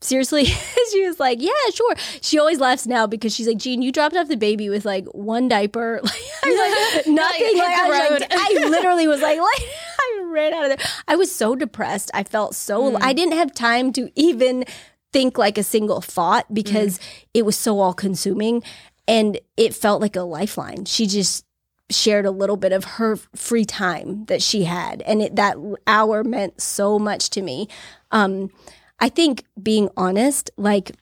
Seriously, 0.00 0.44
she 0.92 1.06
was 1.06 1.18
like, 1.18 1.42
"Yeah, 1.42 1.50
sure." 1.74 1.94
She 2.20 2.38
always 2.38 2.60
laughs 2.60 2.86
now 2.86 3.06
because 3.06 3.34
she's 3.34 3.48
like, 3.48 3.58
"Jean, 3.58 3.82
you 3.82 3.90
dropped 3.90 4.16
off 4.16 4.28
the 4.28 4.36
baby 4.36 4.68
with 4.68 4.84
like 4.84 5.06
one 5.06 5.48
diaper, 5.48 6.00
like, 6.02 6.12
like 6.44 7.06
nothing." 7.06 7.58
Like, 7.58 7.78
I, 7.78 8.08
like, 8.10 8.28
I 8.30 8.66
literally 8.68 9.08
was 9.08 9.20
like, 9.20 9.38
like, 9.38 9.68
I 10.00 10.22
ran 10.26 10.54
out 10.54 10.70
of 10.70 10.78
there. 10.78 10.88
I 11.08 11.16
was 11.16 11.34
so 11.34 11.56
depressed. 11.56 12.12
I 12.14 12.22
felt 12.22 12.54
so. 12.54 12.96
I 13.00 13.12
didn't 13.12 13.34
have 13.34 13.52
time 13.52 13.92
to 13.94 14.08
even 14.14 14.64
think 15.12 15.36
like 15.36 15.58
a 15.58 15.64
single 15.64 16.00
thought 16.00 16.52
because 16.54 17.00
it 17.34 17.44
was 17.44 17.56
so 17.56 17.80
all 17.80 17.92
consuming, 17.94 18.62
and 19.08 19.40
it 19.56 19.74
felt 19.74 20.00
like 20.00 20.14
a 20.14 20.22
lifeline. 20.22 20.84
She 20.84 21.06
just 21.06 21.44
shared 21.90 22.26
a 22.26 22.30
little 22.30 22.56
bit 22.56 22.70
of 22.70 22.84
her 22.84 23.16
free 23.34 23.64
time 23.64 24.26
that 24.26 24.42
she 24.42 24.64
had 24.64 25.00
and 25.02 25.22
it, 25.22 25.36
that 25.36 25.56
hour 25.86 26.22
meant 26.22 26.60
so 26.60 26.98
much 26.98 27.30
to 27.30 27.40
me 27.40 27.66
um 28.10 28.50
i 29.00 29.08
think 29.08 29.44
being 29.62 29.88
honest 29.96 30.50
like 30.56 30.92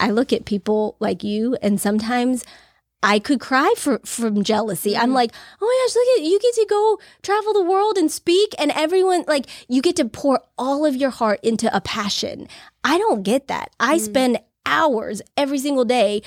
i 0.00 0.10
look 0.10 0.32
at 0.32 0.44
people 0.44 0.96
like 1.00 1.22
you 1.22 1.56
and 1.62 1.80
sometimes 1.80 2.44
I 3.04 3.18
could 3.18 3.40
cry 3.40 3.74
for, 3.76 3.98
from 4.04 4.44
jealousy. 4.44 4.96
I'm 4.96 5.06
mm-hmm. 5.06 5.14
like, 5.14 5.32
oh 5.60 5.66
my 5.66 5.84
gosh, 5.84 5.96
look 5.96 6.18
at 6.18 6.24
you 6.24 6.38
get 6.38 6.54
to 6.54 6.66
go 6.70 7.00
travel 7.22 7.52
the 7.52 7.64
world 7.64 7.98
and 7.98 8.10
speak, 8.10 8.54
and 8.58 8.70
everyone 8.70 9.24
like 9.26 9.46
you 9.68 9.82
get 9.82 9.96
to 9.96 10.04
pour 10.04 10.40
all 10.56 10.86
of 10.86 10.94
your 10.94 11.10
heart 11.10 11.40
into 11.42 11.74
a 11.76 11.80
passion. 11.80 12.46
I 12.84 12.98
don't 12.98 13.24
get 13.24 13.48
that. 13.48 13.74
I 13.80 13.96
mm. 13.96 14.00
spend 14.00 14.38
hours 14.64 15.20
every 15.36 15.58
single 15.58 15.84
day 15.84 16.22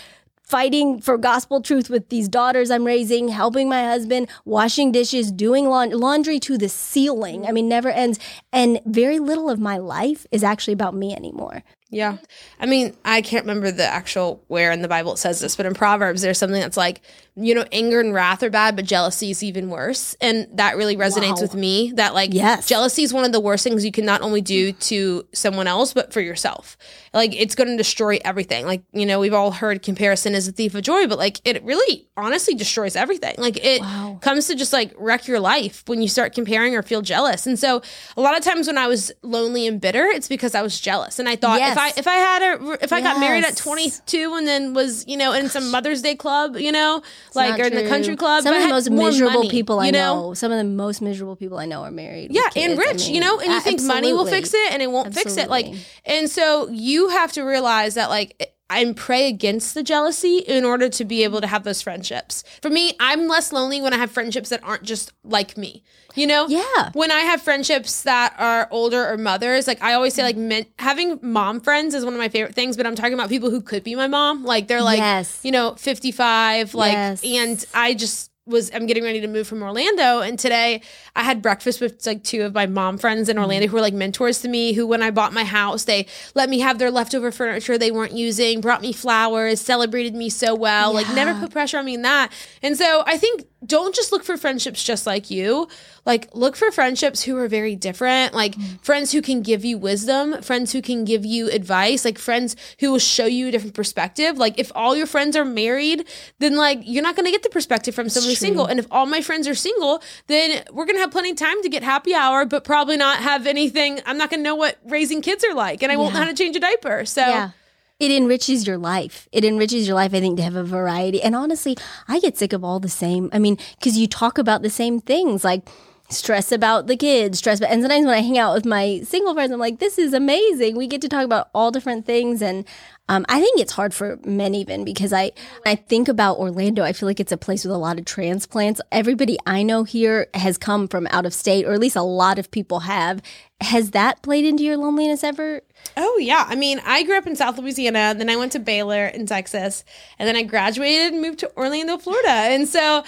fighting 0.45 1.01
for 1.01 1.17
gospel 1.17 1.61
truth 1.61 1.89
with 1.89 2.09
these 2.09 2.27
daughters 2.27 2.69
I'm 2.69 2.85
raising, 2.85 3.29
helping 3.29 3.67
my 3.67 3.83
husband, 3.83 4.27
washing 4.45 4.91
dishes, 4.91 5.31
doing 5.31 5.67
laun- 5.67 5.91
laundry 5.91 6.39
to 6.41 6.57
the 6.57 6.69
ceiling. 6.69 7.45
I 7.47 7.51
mean, 7.51 7.67
never 7.67 7.89
ends. 7.89 8.19
And 8.53 8.79
very 8.85 9.19
little 9.19 9.49
of 9.49 9.59
my 9.59 9.77
life 9.77 10.25
is 10.31 10.43
actually 10.43 10.73
about 10.73 10.95
me 10.95 11.15
anymore. 11.15 11.63
Yeah. 11.91 12.17
I 12.59 12.65
mean, 12.65 12.95
I 13.05 13.21
can't 13.21 13.43
remember 13.45 13.71
the 13.71 13.85
actual 13.85 14.43
where 14.47 14.71
in 14.71 14.81
the 14.81 14.87
Bible 14.87 15.13
it 15.13 15.17
says 15.17 15.39
this, 15.39 15.55
but 15.55 15.65
in 15.65 15.73
Proverbs, 15.75 16.21
there's 16.21 16.37
something 16.37 16.59
that's 16.59 16.75
like, 16.77 17.01
you 17.37 17.53
know, 17.53 17.65
anger 17.71 17.99
and 17.99 18.13
wrath 18.13 18.41
are 18.43 18.49
bad, 18.49 18.75
but 18.75 18.85
jealousy 18.85 19.29
is 19.29 19.43
even 19.43 19.69
worse. 19.69 20.15
And 20.19 20.47
that 20.53 20.77
really 20.77 20.95
resonates 20.97 21.35
Wow. 21.37 21.41
with 21.41 21.53
me 21.53 21.91
that, 21.95 22.13
like, 22.13 22.33
Yes. 22.33 22.65
jealousy 22.65 23.03
is 23.03 23.13
one 23.13 23.23
of 23.25 23.33
the 23.33 23.39
worst 23.41 23.63
things 23.63 23.85
you 23.85 23.91
can 23.91 24.05
not 24.05 24.21
only 24.21 24.41
do 24.41 24.71
to 24.71 25.27
someone 25.33 25.67
else, 25.67 25.93
but 25.93 26.11
for 26.13 26.21
yourself. 26.21 26.77
Like, 27.13 27.35
it's 27.35 27.53
going 27.55 27.67
to 27.69 27.77
destroy 27.77 28.19
everything. 28.25 28.65
Like, 28.65 28.83
you 28.93 29.05
know, 29.05 29.19
we've 29.19 29.33
all 29.33 29.51
heard 29.51 29.83
comparison 29.83 30.33
is 30.33 30.47
a 30.47 30.51
thief 30.53 30.75
of 30.75 30.81
joy, 30.81 31.07
but 31.07 31.17
like, 31.17 31.39
it 31.45 31.61
really 31.63 32.07
honestly 32.17 32.55
destroys 32.55 32.95
everything. 32.95 33.35
Like, 33.37 33.57
it 33.63 33.81
Wow. 33.81 34.17
comes 34.21 34.47
to 34.47 34.55
just 34.55 34.73
like 34.73 34.91
wreck 34.97 35.27
your 35.27 35.39
life 35.41 35.83
when 35.87 36.01
you 36.01 36.07
start 36.07 36.33
comparing 36.33 36.73
or 36.75 36.81
feel 36.83 37.01
jealous. 37.01 37.45
And 37.45 37.59
so, 37.59 37.81
a 38.17 38.21
lot 38.21 38.37
of 38.37 38.43
times 38.43 38.65
when 38.67 38.77
I 38.77 38.87
was 38.87 39.11
lonely 39.21 39.67
and 39.67 39.79
bitter, 39.79 40.05
it's 40.05 40.27
because 40.29 40.55
I 40.55 40.61
was 40.61 40.79
jealous. 40.79 41.19
And 41.19 41.27
I 41.29 41.35
thought 41.35 41.59
if 41.61 41.77
I 41.77 41.84
Yes. 41.87 41.97
if 41.97 42.07
I 42.07 42.15
had 42.15 42.41
a 42.41 42.83
if 42.83 42.93
I 42.93 43.01
got 43.01 43.19
married 43.19 43.45
at 43.45 43.57
22 43.57 44.33
and 44.33 44.47
then 44.47 44.73
was 44.73 45.07
you 45.07 45.17
know 45.17 45.33
in 45.33 45.49
some 45.49 45.71
Mother's 45.71 46.01
Day 46.01 46.15
club, 46.15 46.57
you 46.57 46.71
know, 46.71 47.01
like 47.33 47.51
Not 47.51 47.61
or 47.61 47.65
in 47.65 47.75
the 47.75 47.87
country 47.87 48.15
club, 48.15 48.43
Some 48.43 48.55
of 48.55 48.61
the 48.61 48.69
most 48.69 48.89
miserable 48.89 49.33
money, 49.39 49.49
people 49.49 49.79
I 49.79 49.87
you 49.87 49.91
know. 49.91 50.33
Some 50.33 50.51
of 50.51 50.57
the 50.57 50.63
most 50.63 51.01
miserable 51.01 51.35
people 51.35 51.57
I 51.57 51.65
know 51.65 51.83
are 51.83 51.91
married. 51.91 52.31
Yeah, 52.31 52.43
and 52.55 52.77
kids. 52.77 52.79
I 52.79 52.91
rich, 52.91 53.07
you 53.07 53.19
know, 53.19 53.39
and 53.39 53.51
you 53.51 53.59
think 53.61 53.81
money 53.81 54.13
will 54.13 54.25
fix 54.25 54.53
it 54.53 54.71
and 54.71 54.81
it 54.81 54.91
won't 54.91 55.13
fix 55.13 55.37
it. 55.37 55.49
Like, 55.49 55.67
and 56.05 56.29
so 56.29 56.69
you 56.69 57.09
have 57.09 57.31
to 57.33 57.43
realize 57.43 57.95
that, 57.95 58.09
like, 58.09 58.54
and 58.69 58.97
pray 58.97 59.27
against 59.27 59.73
the 59.75 59.83
jealousy 59.83 60.39
in 60.39 60.65
order 60.65 60.89
to 60.89 61.05
be 61.05 61.23
able 61.23 61.39
to 61.41 61.47
have 61.47 61.63
those 61.63 61.81
friendships. 61.81 62.43
For 62.61 62.69
me, 62.69 62.93
I'm 62.99 63.27
less 63.27 63.53
lonely 63.53 63.79
when 63.81 63.93
I 63.93 63.97
have 63.97 64.09
friendships 64.11 64.49
that 64.49 64.63
aren't 64.63 64.83
just 64.83 65.13
like 65.23 65.55
me. 65.57 65.83
You 66.15 66.27
know? 66.27 66.47
Yeah. 66.47 66.91
When 66.93 67.11
I 67.11 67.19
have 67.19 67.41
friendships 67.41 68.03
that 68.03 68.33
are 68.39 68.67
older 68.71 69.05
or 69.05 69.17
mothers, 69.17 69.67
like 69.67 69.83
I 69.83 69.93
always 69.93 70.13
say, 70.13 70.23
like 70.23 70.37
men, 70.37 70.65
having 70.79 71.19
mom 71.21 71.59
friends 71.59 71.93
is 71.93 72.05
one 72.05 72.13
of 72.13 72.19
my 72.19 72.29
favorite 72.29 72.55
things. 72.55 72.77
But 72.77 72.87
I'm 72.87 72.95
talking 72.95 73.13
about 73.13 73.29
people 73.29 73.49
who 73.51 73.61
could 73.61 73.83
be 73.83 73.95
my 73.95 74.07
mom. 74.07 74.43
Like 74.45 74.67
they're 74.67 74.81
like, 74.81 74.97
Yes. 74.99 75.41
you 75.43 75.51
know, 75.51 75.75
55. 75.75 76.73
Like, 76.73 76.93
Yes. 76.93 77.23
and 77.23 77.65
I 77.73 77.93
just 77.93 78.31
was 78.47 78.69
I'm 78.75 78.85
getting 78.85 79.03
ready 79.03 79.21
to 79.21 79.27
move 79.27 79.47
from 79.47 79.63
Orlando 79.63 80.19
and 80.19 80.37
today 80.37 80.81
I 81.15 81.23
had 81.23 81.41
breakfast 81.41 81.81
with 81.81 82.05
like 82.05 82.23
two 82.23 82.43
of 82.43 82.53
my 82.53 82.67
mom 82.67 82.99
friends 82.99 83.27
in 83.27 83.35
Mm-hmm. 83.37 83.43
Orlando 83.43 83.67
who 83.67 83.73
were 83.75 83.81
like 83.81 83.93
mentors 83.95 84.41
to 84.41 84.47
me 84.47 84.73
who 84.73 84.85
when 84.85 85.01
I 85.01 85.09
bought 85.09 85.33
my 85.33 85.43
house 85.43 85.85
they 85.85 86.05
let 86.35 86.47
me 86.49 86.59
have 86.59 86.77
their 86.77 86.91
leftover 86.91 87.31
furniture 87.31 87.77
they 87.77 87.89
weren't 87.89 88.11
using 88.13 88.61
brought 88.61 88.81
me 88.83 88.93
flowers 88.93 89.59
celebrated 89.59 90.13
me 90.13 90.29
so 90.29 90.53
well 90.53 90.93
like 90.93 91.07
never 91.15 91.33
put 91.39 91.51
pressure 91.51 91.79
on 91.79 91.85
me 91.85 91.95
in 91.95 92.03
that 92.03 92.31
and 92.61 92.77
so 92.77 93.03
I 93.07 93.17
think 93.17 93.45
don't 93.65 93.95
just 93.95 94.11
look 94.11 94.23
for 94.23 94.37
friendships 94.37 94.83
just 94.83 95.07
like 95.07 95.31
you 95.31 95.67
like 96.05 96.29
look 96.35 96.55
for 96.55 96.69
friendships 96.71 97.23
who 97.23 97.35
are 97.37 97.47
very 97.47 97.75
different 97.75 98.35
like 98.35 98.55
Mm. 98.55 98.79
friends 98.85 99.11
who 99.11 99.23
can 99.23 99.41
give 99.41 99.65
you 99.65 99.77
wisdom 99.79 100.39
friends 100.43 100.71
who 100.71 100.81
can 100.83 101.03
give 101.03 101.25
you 101.25 101.49
advice 101.49 102.05
like 102.05 102.19
friends 102.19 102.55
who 102.79 102.91
will 102.91 102.99
show 102.99 103.25
you 103.25 103.47
a 103.47 103.51
different 103.51 103.73
perspective 103.73 104.37
like 104.37 104.59
if 104.59 104.71
all 104.75 104.95
your 104.95 105.07
friends 105.07 105.35
are 105.35 105.43
married 105.43 106.07
then 106.37 106.55
like 106.55 106.79
you're 106.83 107.01
not 107.01 107.15
going 107.15 107.25
to 107.25 107.31
get 107.31 107.41
the 107.41 107.49
perspective 107.49 107.95
from 107.95 108.07
someone 108.07 108.34
single 108.35 108.65
and 108.65 108.79
if 108.79 108.87
all 108.91 109.05
my 109.05 109.21
friends 109.21 109.47
are 109.47 109.55
single 109.55 110.01
then 110.27 110.63
we're 110.71 110.85
going 110.85 110.95
to 110.95 111.01
have 111.01 111.11
plenty 111.11 111.31
of 111.31 111.37
time 111.37 111.61
to 111.63 111.69
get 111.69 111.83
happy 111.83 112.13
hour 112.13 112.45
but 112.45 112.63
probably 112.63 112.97
not 112.97 113.17
have 113.19 113.47
anything 113.47 113.99
i'm 114.05 114.17
not 114.17 114.29
going 114.29 114.39
to 114.39 114.43
know 114.43 114.55
what 114.55 114.77
raising 114.85 115.21
kids 115.21 115.43
are 115.43 115.53
like 115.53 115.81
and 115.81 115.91
i 115.91 115.95
won't 115.95 116.13
know 116.13 116.19
how 116.21 116.27
to 116.27 116.33
change 116.33 116.55
a 116.55 116.59
diaper 116.59 117.05
so 117.05 117.21
Yeah. 117.21 117.49
It 117.97 118.11
enriches 118.11 118.67
your 118.67 118.77
life. 118.77 119.29
It 119.31 119.45
enriches 119.45 119.87
your 119.87 119.95
life, 119.95 120.13
I 120.13 120.19
think, 120.19 120.35
to 120.35 120.43
have 120.43 120.57
a 120.57 120.65
variety. 120.65 121.21
And 121.21 121.33
honestly, 121.33 121.77
I 122.09 122.19
get 122.19 122.37
sick 122.37 122.51
of 122.51 122.61
all 122.61 122.81
the 122.81 122.89
same. 122.89 123.29
I 123.31 123.39
mean, 123.39 123.57
because 123.79 123.97
you 123.97 124.05
talk 124.05 124.37
about 124.37 124.63
the 124.63 124.69
same 124.69 124.99
things. 124.99 125.45
Like, 125.45 125.65
stress 126.09 126.51
about 126.51 126.87
the 126.87 126.95
kids, 126.95 127.39
stress 127.39 127.59
about, 127.59 127.71
and 127.71 127.81
sometimes 127.81 128.05
when 128.05 128.13
I 128.13 128.21
hang 128.21 128.37
out 128.37 128.53
with 128.53 128.65
my 128.65 129.01
single 129.03 129.33
friends, 129.33 129.51
I'm 129.51 129.59
like, 129.59 129.79
this 129.79 129.97
is 129.97 130.13
amazing. 130.13 130.75
We 130.75 130.87
get 130.87 131.01
to 131.01 131.09
talk 131.09 131.25
about 131.25 131.49
all 131.53 131.71
different 131.71 132.05
things. 132.05 132.41
And 132.41 132.65
um, 133.09 133.25
I 133.27 133.39
think 133.39 133.59
it's 133.59 133.71
hard 133.73 133.93
for 133.93 134.19
men 134.25 134.53
even 134.53 134.83
because 134.85 135.11
I, 135.11 135.31
I 135.65 135.75
think 135.75 136.07
about 136.07 136.37
Orlando. 136.37 136.83
I 136.83 136.93
feel 136.93 137.07
like 137.07 137.19
it's 137.19 137.31
a 137.31 137.37
place 137.37 137.63
with 137.63 137.73
a 137.73 137.77
lot 137.77 137.97
of 137.97 138.05
transplants. 138.05 138.81
Everybody 138.91 139.37
I 139.45 139.63
know 139.63 139.83
here 139.83 140.27
has 140.35 140.57
come 140.57 140.87
from 140.87 141.07
out 141.07 141.25
of 141.25 141.33
state, 141.33 141.65
or 141.65 141.73
at 141.73 141.79
least 141.79 141.95
a 141.95 142.03
lot 142.03 142.37
of 142.37 142.51
people 142.51 142.81
have. 142.81 143.21
Has 143.61 143.91
that 143.91 144.21
played 144.21 144.45
into 144.45 144.63
your 144.63 144.77
loneliness 144.77 145.23
ever? 145.23 145.61
Oh 145.97 146.17
yeah. 146.19 146.45
I 146.47 146.55
mean, 146.55 146.81
I 146.85 147.03
grew 147.03 147.17
up 147.17 147.27
in 147.27 147.35
South 147.35 147.57
Louisiana, 147.57 148.13
then 148.15 148.29
I 148.29 148.35
went 148.35 148.51
to 148.51 148.59
Baylor 148.59 149.07
in 149.07 149.25
Texas, 149.25 149.83
and 150.19 150.27
then 150.27 150.35
I 150.35 150.43
graduated 150.43 151.13
and 151.13 151.21
moved 151.21 151.39
to 151.39 151.55
Orlando, 151.55 151.97
Florida. 151.97 152.29
And 152.29 152.67
so 152.67 153.03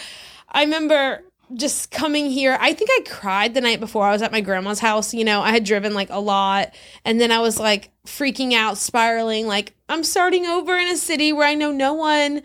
I 0.50 0.64
remember 0.64 1.24
just 1.56 1.92
coming 1.92 2.30
here. 2.30 2.58
I 2.60 2.74
think 2.74 2.90
I 2.92 3.02
cried 3.10 3.54
the 3.54 3.62
night 3.62 3.80
before 3.80 4.06
I 4.06 4.12
was 4.12 4.22
at 4.22 4.32
my 4.32 4.42
grandma's 4.42 4.80
house. 4.80 5.14
You 5.14 5.24
know, 5.24 5.42
I 5.42 5.52
had 5.52 5.64
driven 5.64 5.94
like 5.94 6.10
a 6.10 6.20
lot 6.20 6.74
and 7.06 7.20
then 7.22 7.32
I 7.32 7.40
was 7.40 7.60
like 7.60 7.92
freaking 8.06 8.54
out, 8.54 8.78
spiraling 8.78 9.48
like 9.48 9.74
I'm 9.90 10.04
starting 10.04 10.46
over 10.46 10.78
in 10.78 10.88
a 10.88 10.98
city 10.98 11.32
where 11.32 11.48
I 11.48 11.56
know 11.56 11.72
no 11.72 11.94
one. 11.94 12.42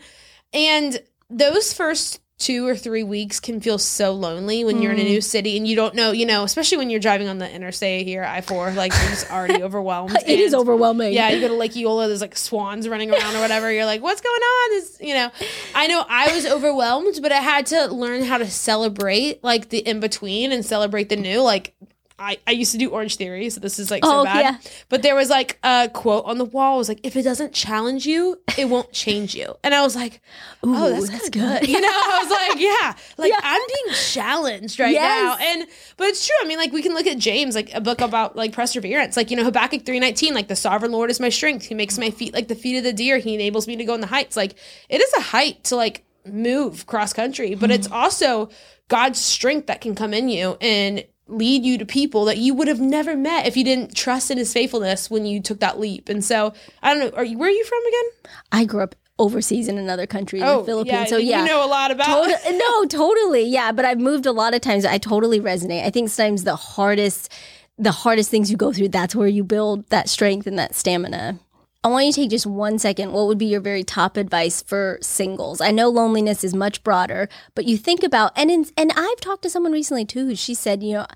And 0.52 1.00
those 1.28 1.72
first 1.72 2.20
two 2.42 2.66
or 2.66 2.74
three 2.74 3.04
weeks 3.04 3.38
can 3.38 3.60
feel 3.60 3.78
so 3.78 4.12
lonely 4.12 4.64
when 4.64 4.82
you're 4.82 4.90
in 4.90 4.98
a 4.98 5.02
hmm. 5.02 5.08
new 5.08 5.20
city 5.20 5.56
and 5.56 5.66
you 5.66 5.76
don't 5.76 5.94
know, 5.94 6.10
you 6.10 6.26
know, 6.26 6.42
especially 6.42 6.76
when 6.76 6.90
you're 6.90 6.98
driving 6.98 7.28
on 7.28 7.38
the 7.38 7.48
interstate 7.48 8.04
here, 8.04 8.24
I 8.24 8.40
four, 8.40 8.72
like 8.72 8.92
you're 8.92 9.10
just 9.10 9.30
already 9.30 9.62
overwhelmed. 9.62 10.16
it 10.26 10.40
is 10.40 10.52
And- 10.52 10.60
overwhelming. 10.60 11.12
yeah, 11.12 11.30
you 11.30 11.40
go 11.40 11.46
to 11.46 11.54
Lake 11.54 11.76
Eola, 11.76 12.08
there's 12.08 12.20
like 12.20 12.36
swans 12.36 12.88
running 12.88 13.12
around 13.12 13.36
or 13.36 13.40
whatever. 13.40 13.70
You're 13.70 13.86
like, 13.86 14.02
what's 14.02 14.20
going 14.20 14.34
on? 14.34 14.70
This, 14.70 14.98
you 15.00 15.14
know, 15.14 15.30
I 15.72 15.86
know 15.86 16.04
I 16.08 16.34
was 16.34 16.44
overwhelmed, 16.44 17.20
but 17.22 17.30
I 17.30 17.38
had 17.38 17.66
to 17.66 17.86
learn 17.86 18.24
how 18.24 18.38
to 18.38 18.50
celebrate 18.50 19.44
like 19.44 19.68
the 19.68 19.78
in 19.78 20.00
between 20.00 20.50
and 20.50 20.66
celebrate 20.66 21.10
the 21.10 21.16
new. 21.16 21.42
Like, 21.42 21.76
I, 22.22 22.38
I 22.46 22.52
used 22.52 22.72
to 22.72 22.78
do 22.78 22.90
Orange 22.90 23.16
Theory, 23.16 23.50
so 23.50 23.58
this 23.60 23.78
is 23.78 23.90
like 23.90 24.04
so 24.04 24.20
Oh, 24.20 24.24
bad. 24.24 24.40
yeah. 24.40 24.70
But 24.88 25.02
there 25.02 25.14
was 25.16 25.28
like 25.28 25.58
a 25.64 25.90
quote 25.92 26.24
on 26.24 26.38
the 26.38 26.44
wall. 26.44 26.76
It 26.76 26.78
was 26.78 26.88
like, 26.88 27.00
if 27.02 27.16
it 27.16 27.22
doesn't 27.22 27.52
challenge 27.52 28.06
you, 28.06 28.40
it 28.56 28.68
won't 28.68 28.92
change 28.92 29.34
you. 29.34 29.56
And 29.64 29.74
I 29.74 29.82
was 29.82 29.96
like, 29.96 30.20
oh, 30.62 30.68
Ooh, 30.86 30.90
that's, 30.92 31.08
that's 31.10 31.28
kinda 31.30 31.58
good. 31.60 31.68
You 31.68 31.80
know, 31.80 31.88
I 31.88 32.20
was 32.22 32.30
like, 32.50 32.60
yeah, 32.60 32.94
like 33.18 33.30
Yeah. 33.32 33.40
I'm 33.42 33.60
being 33.66 33.94
challenged 33.96 34.78
right 34.78 34.92
Yes. 34.92 35.02
now. 35.40 35.44
And 35.44 35.66
but 35.96 36.08
it's 36.08 36.24
true. 36.26 36.36
I 36.42 36.46
mean, 36.46 36.58
like 36.58 36.72
we 36.72 36.82
can 36.82 36.94
look 36.94 37.06
at 37.06 37.18
James, 37.18 37.54
like 37.54 37.74
a 37.74 37.80
book 37.80 38.00
about 38.00 38.36
like 38.36 38.52
perseverance. 38.52 39.16
Like, 39.16 39.30
you 39.30 39.36
know, 39.36 39.44
Habakkuk 39.44 39.84
319, 39.84 40.34
like 40.34 40.48
the 40.48 40.56
sovereign 40.56 40.92
Lord 40.92 41.10
is 41.10 41.18
my 41.18 41.28
strength. 41.28 41.64
He 41.66 41.74
makes 41.74 41.98
my 41.98 42.10
feet 42.10 42.32
like 42.32 42.48
the 42.48 42.54
feet 42.54 42.78
of 42.78 42.84
the 42.84 42.92
deer. 42.92 43.18
He 43.18 43.34
enables 43.34 43.66
me 43.66 43.76
to 43.76 43.84
go 43.84 43.94
in 43.94 44.00
the 44.00 44.06
heights. 44.06 44.36
Like 44.36 44.54
it 44.88 45.00
is 45.00 45.12
a 45.14 45.20
height 45.20 45.64
to 45.64 45.76
like 45.76 46.04
move 46.24 46.86
cross 46.86 47.12
country, 47.12 47.56
but 47.56 47.70
it's 47.72 47.88
mm-hmm. 47.88 47.96
also 47.96 48.48
God's 48.88 49.18
strength 49.20 49.66
that 49.66 49.80
can 49.80 49.94
come 49.94 50.14
in 50.14 50.28
you 50.28 50.56
and 50.60 51.04
lead 51.28 51.64
you 51.64 51.78
to 51.78 51.86
people 51.86 52.24
that 52.26 52.38
you 52.38 52.52
would 52.54 52.68
have 52.68 52.80
never 52.80 53.16
met 53.16 53.46
if 53.46 53.56
you 53.56 53.64
didn't 53.64 53.94
trust 53.94 54.30
in 54.30 54.38
his 54.38 54.52
faithfulness 54.52 55.10
when 55.10 55.24
you 55.24 55.40
took 55.40 55.60
that 55.60 55.78
leap. 55.78 56.08
And 56.08 56.24
so 56.24 56.52
I 56.82 56.92
don't 56.92 56.98
know, 57.10 57.16
are 57.16 57.24
you 57.24 57.38
where 57.38 57.48
are 57.48 57.52
you 57.52 57.64
from 57.64 57.80
again? 57.86 58.34
I 58.50 58.64
grew 58.64 58.82
up 58.82 58.94
overseas 59.18 59.68
in 59.68 59.78
another 59.78 60.06
country, 60.06 60.40
in 60.40 60.46
the 60.46 60.52
oh, 60.52 60.64
Philippines. 60.64 61.08
so 61.08 61.16
yeah, 61.16 61.38
Oh, 61.38 61.42
you 61.42 61.48
know 61.48 61.64
a 61.64 61.68
lot 61.68 61.90
about 61.90 62.06
Tot- 62.06 62.40
no, 62.52 62.84
totally. 62.86 63.44
Yeah, 63.44 63.70
but 63.72 63.84
I've 63.84 64.00
moved 64.00 64.26
a 64.26 64.32
lot 64.32 64.54
of 64.54 64.60
times. 64.60 64.84
I 64.84 64.98
totally 64.98 65.40
resonate. 65.40 65.84
I 65.84 65.90
think 65.90 66.08
sometimes 66.10 66.44
the 66.44 66.56
hardest, 66.56 67.32
the 67.78 67.92
hardest 67.92 68.30
things 68.30 68.50
you 68.50 68.56
go 68.56 68.72
through, 68.72 68.88
that's 68.88 69.14
where 69.14 69.28
you 69.28 69.44
build 69.44 69.88
that 69.90 70.08
strength 70.08 70.46
and 70.46 70.58
that 70.58 70.74
stamina. 70.74 71.38
I 71.84 71.88
want 71.88 72.06
you 72.06 72.12
to 72.12 72.20
take 72.20 72.30
just 72.30 72.46
one 72.46 72.78
second. 72.78 73.12
What 73.12 73.26
would 73.26 73.38
be 73.38 73.46
your 73.46 73.60
very 73.60 73.82
top 73.82 74.16
advice 74.16 74.62
for 74.62 74.98
singles? 75.02 75.60
I 75.60 75.72
know 75.72 75.88
loneliness 75.88 76.44
is 76.44 76.54
much 76.54 76.84
broader, 76.84 77.28
but 77.56 77.64
you 77.64 77.76
think 77.76 78.04
about 78.04 78.32
and 78.36 78.50
in, 78.50 78.66
and 78.76 78.92
I've 78.94 79.20
talked 79.20 79.42
to 79.42 79.50
someone 79.50 79.72
recently 79.72 80.04
too. 80.04 80.26
who 80.26 80.36
She 80.36 80.54
said, 80.54 80.82
you 80.82 80.92
know, 80.92 81.06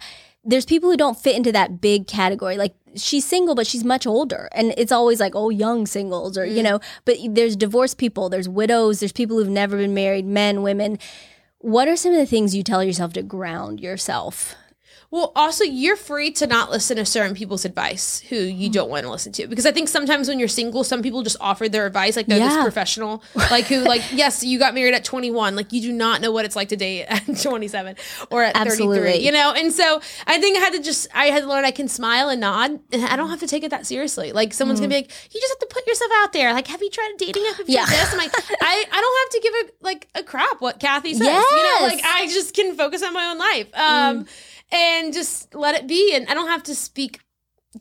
there's 0.45 0.65
people 0.65 0.91
who 0.91 0.97
don't 0.97 1.19
fit 1.19 1.37
into 1.37 1.53
that 1.53 1.81
big 1.81 2.09
category. 2.09 2.57
Like 2.57 2.75
she's 2.97 3.25
single, 3.25 3.55
but 3.55 3.67
she's 3.67 3.85
much 3.85 4.09
older, 4.09 4.49
and 4.53 4.75
it's 4.77 4.93
always 4.93 5.21
like, 5.21 5.37
oh, 5.37 5.51
young 5.51 5.87
singles, 5.87 6.37
or 6.37 6.45
you 6.45 6.61
mm. 6.61 6.65
know. 6.65 6.81
But 7.05 7.19
there's 7.31 7.55
divorced 7.55 7.99
people, 7.99 8.29
there's 8.29 8.49
widows, 8.49 9.01
there's 9.01 9.13
people 9.13 9.37
who've 9.37 9.49
never 9.49 9.77
been 9.77 9.95
married, 9.95 10.27
men, 10.27 10.63
women. 10.63 10.99
What 11.59 11.87
are 11.87 11.97
some 11.97 12.13
of 12.13 12.19
the 12.19 12.27
things 12.27 12.55
you 12.55 12.63
tell 12.65 12.83
yourself 12.83 13.13
to 13.15 13.23
ground 13.23 13.81
yourself? 13.81 14.57
Well, 15.11 15.33
also, 15.37 15.63
you're 15.65 15.97
free 15.97 16.31
to 16.33 16.47
not 16.47 16.71
listen 16.71 16.97
to 16.97 17.05
certain 17.07 17.35
people's 17.37 17.65
advice 17.65 18.19
who 18.29 18.37
you 18.37 18.69
don't 18.69 18.91
want 18.91 19.05
to 19.05 19.11
listen 19.11 19.33
to. 19.33 19.47
Because 19.47 19.65
I 19.65 19.71
think 19.73 19.89
sometimes 19.89 20.29
when 20.29 20.39
you're 20.39 20.49
single, 20.49 20.83
some 20.85 21.01
people 21.03 21.23
just 21.23 21.37
offer 21.41 21.69
their 21.69 21.87
advice 21.87 22.17
like 22.17 22.27
they're 22.27 22.39
this 22.41 22.57
professional. 22.63 23.23
Like, 23.35 23.67
who, 23.67 23.85
like, 23.85 24.03
yes, 24.13 24.43
you 24.43 24.59
got 24.59 24.75
married 24.75 24.95
at 24.95 25.05
21. 25.05 25.55
Like, 25.55 25.73
you 25.73 25.81
do 25.81 25.93
not 25.93 26.21
know 26.21 26.33
what 26.33 26.45
it's 26.45 26.57
like 26.57 26.69
to 26.71 26.77
date 26.77 27.05
at 27.05 27.25
27 27.43 27.97
or 28.31 28.43
at 28.43 28.57
33, 28.57 29.17
you 29.19 29.31
know? 29.33 29.53
And 29.57 29.73
so 29.73 30.01
I 30.27 30.41
think 30.41 30.57
I 30.57 30.61
had 30.61 30.73
to 30.73 30.83
just, 30.83 31.07
I 31.15 31.27
had 31.27 31.43
to 31.45 31.49
learn 31.49 31.65
I 31.65 31.71
can 31.71 31.87
smile 31.89 32.29
and 32.29 32.41
nod 32.41 32.81
and 32.93 33.05
I 33.05 33.15
don't 33.17 33.31
have 33.31 33.41
to 33.41 33.47
take 33.47 33.63
it 33.63 33.71
that 33.71 33.87
seriously. 33.87 34.33
Like, 34.33 34.53
someone's 34.53 34.81
going 34.81 34.91
to 34.91 34.95
be 34.97 35.03
like, 35.03 35.35
you 35.35 35.41
just 35.41 35.53
have 35.55 35.69
to 35.69 35.75
put 35.75 35.87
yourself 35.87 36.11
out 36.17 36.33
there. 36.33 36.53
Like, 36.53 36.67
have 36.67 36.83
you 36.83 36.91
tried 36.91 37.15
dating 37.19 37.45
app? 37.51 37.59
Have 37.59 37.69
you 37.69 37.77
Yeah. 37.77 37.87
this? 37.87 38.13
I'm 38.13 38.19
like, 38.19 38.33
I, 38.61 38.85
I 38.93 39.01
don't 39.01 39.19
have 39.21 39.31
to 39.31 39.41
give 39.43 39.55
a, 39.55 39.85
like, 39.85 40.09
a 40.17 40.23
crap 40.25 40.61
what 40.61 40.81
Kathy 40.81 41.15
says. 41.15 41.27
You 41.27 41.31
know, 41.33 41.79
like, 41.83 42.01
I 42.05 42.27
just 42.27 42.55
can 42.55 42.75
focus 42.77 43.03
on 43.03 43.13
my 43.15 43.27
own 43.31 43.39
life. 43.39 43.69
Um, 43.75 44.27
and 44.73 45.13
just 45.13 45.55
let 45.55 45.75
it 45.75 45.87
be. 45.87 46.15
And 46.15 46.29
I 46.29 46.35
don't 46.35 46.49
have 46.49 46.63
to 46.65 46.75
speak 46.75 47.21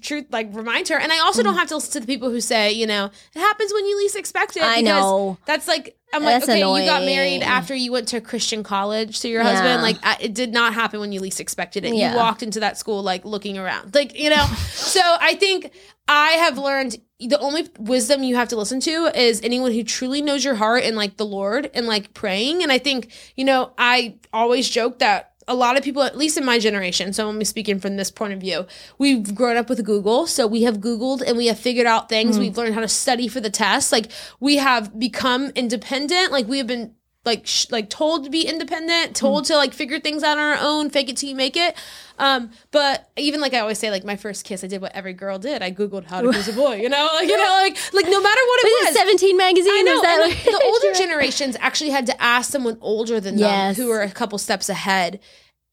truth, 0.02 0.26
like 0.30 0.50
remind 0.52 0.90
her. 0.90 0.98
And 1.00 1.12
I 1.12 1.20
also 1.20 1.42
Mm. 1.42 1.46
don't 1.46 1.58
have 1.58 1.70
to 1.70 1.76
listen 1.76 1.94
to 1.94 2.00
the 2.02 2.06
people 2.06 2.30
who 2.30 2.42
say, 2.42 2.72
you 2.74 2.86
know, 2.86 3.06
it 3.34 3.40
happens 3.40 3.72
when 3.74 3.86
you 3.88 3.98
least 3.98 4.18
expect 4.18 4.58
it. 4.58 4.64
I 4.64 4.82
know. 4.82 5.38
That's 5.46 5.68
like, 5.70 5.96
I'm 6.14 6.24
That's 6.24 6.48
like, 6.48 6.58
okay, 6.62 6.82
you 6.82 6.86
got 6.90 7.04
married 7.04 7.42
after 7.44 7.74
you 7.74 7.92
went 7.94 8.10
to 8.10 8.20
Christian 8.22 8.62
college 8.64 9.20
to 9.22 9.30
your 9.30 9.42
Yeah. 9.44 9.52
husband. 9.52 9.82
Like, 9.82 9.98
I, 10.04 10.18
it 10.20 10.34
did 10.34 10.52
not 10.54 10.74
happen 10.74 11.00
when 11.00 11.12
you 11.14 11.22
least 11.22 11.40
expected 11.40 11.86
it. 11.86 11.94
Yeah. 11.94 12.12
You 12.12 12.18
walked 12.18 12.44
into 12.44 12.60
that 12.62 12.78
school, 12.78 13.04
like, 13.04 13.24
looking 13.26 13.58
around. 13.58 13.96
Like, 13.96 14.18
you 14.20 14.30
know? 14.30 14.46
so 14.74 15.02
I 15.02 15.36
think 15.36 15.72
I 16.10 16.32
have 16.32 16.58
learned 16.58 16.98
the 17.20 17.40
only 17.40 17.70
wisdom 17.80 18.24
you 18.24 18.36
have 18.36 18.50
to 18.50 18.58
listen 18.58 18.82
to 18.82 19.18
is 19.18 19.42
anyone 19.44 19.72
who 19.72 19.84
truly 19.84 20.22
knows 20.22 20.44
your 20.44 20.56
heart 20.56 20.84
and 20.84 20.98
like 20.98 21.16
the 21.18 21.26
Lord 21.26 21.72
and 21.74 21.88
like 21.88 22.14
praying. 22.14 22.64
And 22.64 22.72
I 22.72 22.78
think, 22.80 23.12
you 23.38 23.46
know, 23.46 23.72
I 23.78 24.16
always 24.34 24.70
joke 24.70 25.00
that 25.00 25.32
a 25.48 25.56
lot 25.56 25.78
of 25.78 25.84
people, 25.84 26.02
at 26.02 26.18
least 26.18 26.38
in 26.38 26.46
my 26.46 26.58
generation, 26.58 27.14
so 27.14 27.30
I'm 27.30 27.44
speaking 27.44 27.80
from 27.80 27.98
this 27.98 28.10
point 28.10 28.34
of 28.34 28.40
view, 28.40 28.66
we've 28.98 29.36
grown 29.36 29.58
up 29.58 29.70
with 29.70 29.84
Google. 29.86 30.26
So 30.28 30.48
we 30.48 30.64
have 30.64 30.78
Googled 30.78 31.22
and 31.22 31.38
we 31.38 31.48
have 31.48 31.60
figured 31.60 31.86
out 31.86 32.10
things. 32.10 32.36
Hmm. 32.36 32.42
We've 32.42 32.58
learned 32.58 32.74
how 32.74 32.82
to 32.82 32.88
study 32.88 33.28
for 33.28 33.40
the 33.40 33.50
test. 33.50 33.92
Like 33.92 34.12
we 34.40 34.58
have 34.58 34.98
become 35.00 35.52
independent. 35.56 36.32
Like 36.32 36.48
we 36.48 36.58
have 36.58 36.68
been 36.68 36.96
like 37.26 37.46
sh- 37.48 37.66
like 37.72 37.90
told 37.90 38.24
to 38.26 38.30
be 38.30 38.44
independent, 38.48 39.16
told 39.16 39.46
to 39.46 39.56
like 39.58 39.74
figure 39.74 40.00
things 40.00 40.24
out 40.24 40.38
on 40.38 40.44
our 40.44 40.58
own, 40.60 40.90
fake 40.90 41.10
it 41.10 41.18
till 41.18 41.30
you 41.30 41.36
make 41.36 41.58
it. 41.58 41.76
Um, 42.18 42.52
but 42.72 43.10
even 43.18 43.42
like 43.42 43.54
I 43.54 43.60
always 43.60 43.78
say, 43.80 43.92
like 43.92 44.06
my 44.06 44.16
first 44.16 44.46
kiss, 44.46 44.64
I 44.64 44.68
did 44.68 44.80
what 44.82 44.94
every 44.94 45.14
girl 45.14 45.38
did. 45.40 45.62
I 45.62 45.72
googled 45.72 46.06
how 46.06 46.22
to 46.22 46.32
kiss 46.32 46.48
a 46.48 46.54
boy. 46.64 46.76
You 46.76 46.88
know, 46.90 47.10
like 47.14 47.28
you 47.28 47.36
know, 47.38 47.44
like 47.64 47.78
like 47.94 48.06
no 48.06 48.22
matter 48.22 48.42
what 48.42 48.60
it 48.64 48.86
Was 48.86 48.90
was. 48.90 48.98
17 48.98 49.38
magazine? 49.38 49.72
I 49.74 49.82
know. 49.82 49.94
Is 49.96 50.02
that 50.04 50.20
like- 50.22 50.44
the, 50.44 50.52
the 50.52 50.64
older 50.66 50.94
generations 50.98 51.58
actually 51.60 51.90
had 51.90 52.06
to 52.06 52.22
ask 52.22 52.52
someone 52.52 52.78
older 52.82 53.20
than 53.20 53.38
Yes. 53.38 53.76
them 53.76 53.84
who 53.86 53.90
were 53.92 54.02
a 54.02 54.12
couple 54.12 54.38
steps 54.38 54.70
ahead 54.70 55.20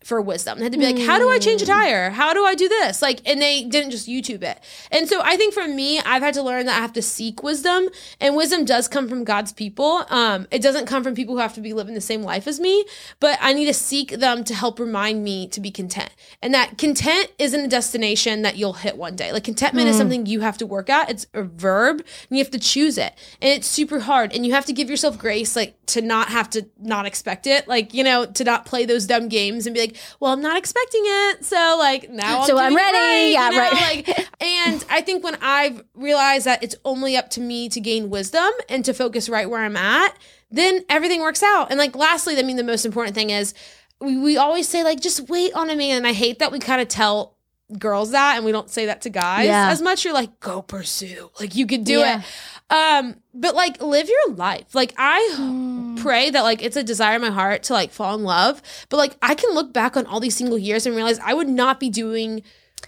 for 0.05 0.21
wisdom. 0.21 0.59
They 0.59 0.65
had 0.65 0.73
to 0.73 0.79
be 0.79 0.87
like, 0.87 0.99
how 0.99 1.19
do 1.19 1.29
I 1.29 1.39
change 1.39 1.63
a 1.63 1.67
tire? 1.67 2.11
How 2.11 2.33
do 2.35 2.45
I 2.45 2.55
do 2.55 2.69
this? 2.69 3.03
Like, 3.03 3.21
and 3.27 3.41
they 3.41 3.65
didn't 3.65 3.91
just 3.91 4.09
YouTube 4.09 4.43
it. 4.43 4.61
And 4.91 5.09
so 5.09 5.21
I 5.23 5.37
think 5.37 5.55
for 5.55 5.67
me, 5.67 6.01
I've 6.01 6.23
had 6.23 6.35
to 6.35 6.43
learn 6.43 6.67
that 6.67 6.77
I 6.77 6.81
have 6.81 6.93
to 6.95 7.03
seek 7.03 7.43
wisdom, 7.43 7.89
and 8.21 8.37
wisdom 8.37 8.65
does 8.65 8.89
come 8.89 9.09
from 9.09 9.25
God's 9.25 9.53
people. 9.53 10.05
Um, 10.11 10.47
it 10.51 10.63
doesn't 10.63 10.87
come 10.87 11.03
from 11.03 11.15
people 11.15 11.35
who 11.35 11.41
have 11.41 11.55
to 11.55 11.61
be 11.61 11.73
living 11.73 11.95
the 11.95 12.01
same 12.01 12.23
life 12.23 12.47
as 12.47 12.61
me, 12.61 12.85
but 13.21 13.39
I 13.41 13.53
need 13.53 13.67
to 13.67 13.75
seek 13.75 14.11
them 14.13 14.45
to 14.45 14.55
help 14.55 14.79
remind 14.79 15.25
me 15.25 15.47
to 15.49 15.61
be 15.61 15.71
content. 15.71 16.11
And 16.43 16.53
that 16.55 16.79
content 16.79 17.33
isn't 17.39 17.61
a 17.61 17.69
destination 17.69 18.43
that 18.43 18.57
you'll 18.57 18.73
hit 18.75 18.97
one 18.97 19.17
day. 19.17 19.33
Like 19.33 19.45
contentment 19.45 19.89
is 19.89 19.97
something 19.97 20.27
you 20.27 20.41
have 20.41 20.59
to 20.59 20.67
work 20.67 20.91
at. 20.91 21.11
It's 21.11 21.27
a 21.35 21.43
verb, 21.43 21.99
and 21.99 22.39
you 22.39 22.39
have 22.39 22.51
to 22.53 22.59
choose 22.59 22.99
it, 22.99 23.15
and 23.41 23.51
it's 23.51 23.67
super 23.67 24.01
hard. 24.01 24.33
And 24.33 24.45
you 24.47 24.53
have 24.53 24.67
to 24.67 24.73
give 24.73 24.91
yourself 24.91 25.19
grace, 25.19 25.57
like 25.57 25.77
to 25.87 26.03
not 26.03 26.29
have 26.29 26.51
to 26.51 26.67
not 26.81 27.07
expect 27.07 27.47
it, 27.47 27.69
like 27.69 27.95
you 27.95 28.05
know, 28.05 28.27
to 28.27 28.45
not 28.45 28.67
play 28.67 28.85
those 28.85 29.07
dumb 29.07 29.29
games 29.29 29.67
and 29.67 29.75
be 29.75 29.81
like, 29.81 29.92
well, 30.21 30.33
I'm 30.33 30.43
not 30.43 30.57
expecting 30.57 31.03
it, 31.05 31.45
so 31.45 31.77
like 31.79 32.11
now 32.11 32.41
I'm 32.41 32.47
So 32.47 32.59
I'm 32.59 32.75
ready. 32.75 32.93
right, 32.97 33.29
Yeah, 33.33 33.51
you 33.51 33.57
know? 33.57 33.59
right. 33.63 34.09
Like, 34.09 34.43
and 34.43 34.85
I 34.91 35.01
think 35.01 35.23
when 35.25 35.37
I've 35.41 35.83
realized 35.95 36.47
that 36.47 36.63
it's 36.63 36.77
only 36.85 37.17
up 37.17 37.31
to 37.31 37.41
me 37.41 37.69
to 37.71 37.81
gain 37.81 38.11
wisdom 38.11 38.51
and 38.69 38.85
to 38.85 38.93
focus 38.95 39.29
right 39.29 39.49
where 39.49 39.63
I'm 39.63 39.77
at, 39.77 40.17
then 40.51 40.85
everything 40.89 41.21
works 41.21 41.43
out. 41.43 41.71
And 41.71 41.79
like, 41.79 41.95
lastly, 41.97 42.39
I 42.39 42.43
mean, 42.43 42.57
the 42.57 42.65
most 42.65 42.85
important 42.85 43.15
thing 43.15 43.31
is 43.31 43.55
we, 44.01 44.19
we 44.19 44.37
always 44.37 44.69
say 44.69 44.83
like, 44.85 45.01
just 45.01 45.29
wait 45.29 45.53
on 45.55 45.71
a 45.71 45.77
man. 45.77 45.99
And 45.99 46.07
I 46.07 46.13
hate 46.13 46.41
that 46.41 46.53
we 46.53 46.59
kind 46.59 46.81
of 46.83 46.89
tell 46.89 47.37
girls 47.79 48.11
that 48.11 48.37
and 48.37 48.45
we 48.45 48.53
don't 48.53 48.69
say 48.69 48.87
that 48.87 49.01
to 49.03 49.09
guys 49.11 49.47
Yeah. 49.47 49.71
as 49.71 49.81
much. 49.81 50.05
You're 50.05 50.13
like, 50.13 50.41
go 50.41 50.61
pursue, 50.61 51.31
like 51.41 51.55
you 51.55 51.67
could 51.67 51.85
do 51.85 52.01
Yeah. 52.01 52.19
it. 52.19 52.25
Um, 52.73 53.17
but 53.35 53.55
like 53.55 53.83
live 53.83 54.09
your 54.09 54.35
life. 54.35 54.75
Like 54.75 54.95
I 54.97 55.21
Hmm. 55.37 55.95
pray 55.97 56.31
that 56.31 56.43
like 56.43 56.63
it's 56.63 56.77
a 56.77 56.83
desire 56.83 57.17
in 57.17 57.23
my 57.23 57.31
heart 57.31 57.63
to 57.65 57.75
like 57.75 57.91
fall 57.93 58.15
in 58.15 58.25
love. 58.25 58.63
But 58.89 58.97
like 58.97 59.17
I 59.21 59.35
can 59.35 59.55
look 59.55 59.73
back 59.73 59.97
on 59.97 60.07
all 60.07 60.21
these 60.21 60.35
single 60.37 60.59
years 60.59 60.87
and 60.87 60.97
realize 60.97 61.19
I 61.19 61.35
would 61.35 61.49
not 61.49 61.79
be 61.79 61.91
doing 61.91 62.43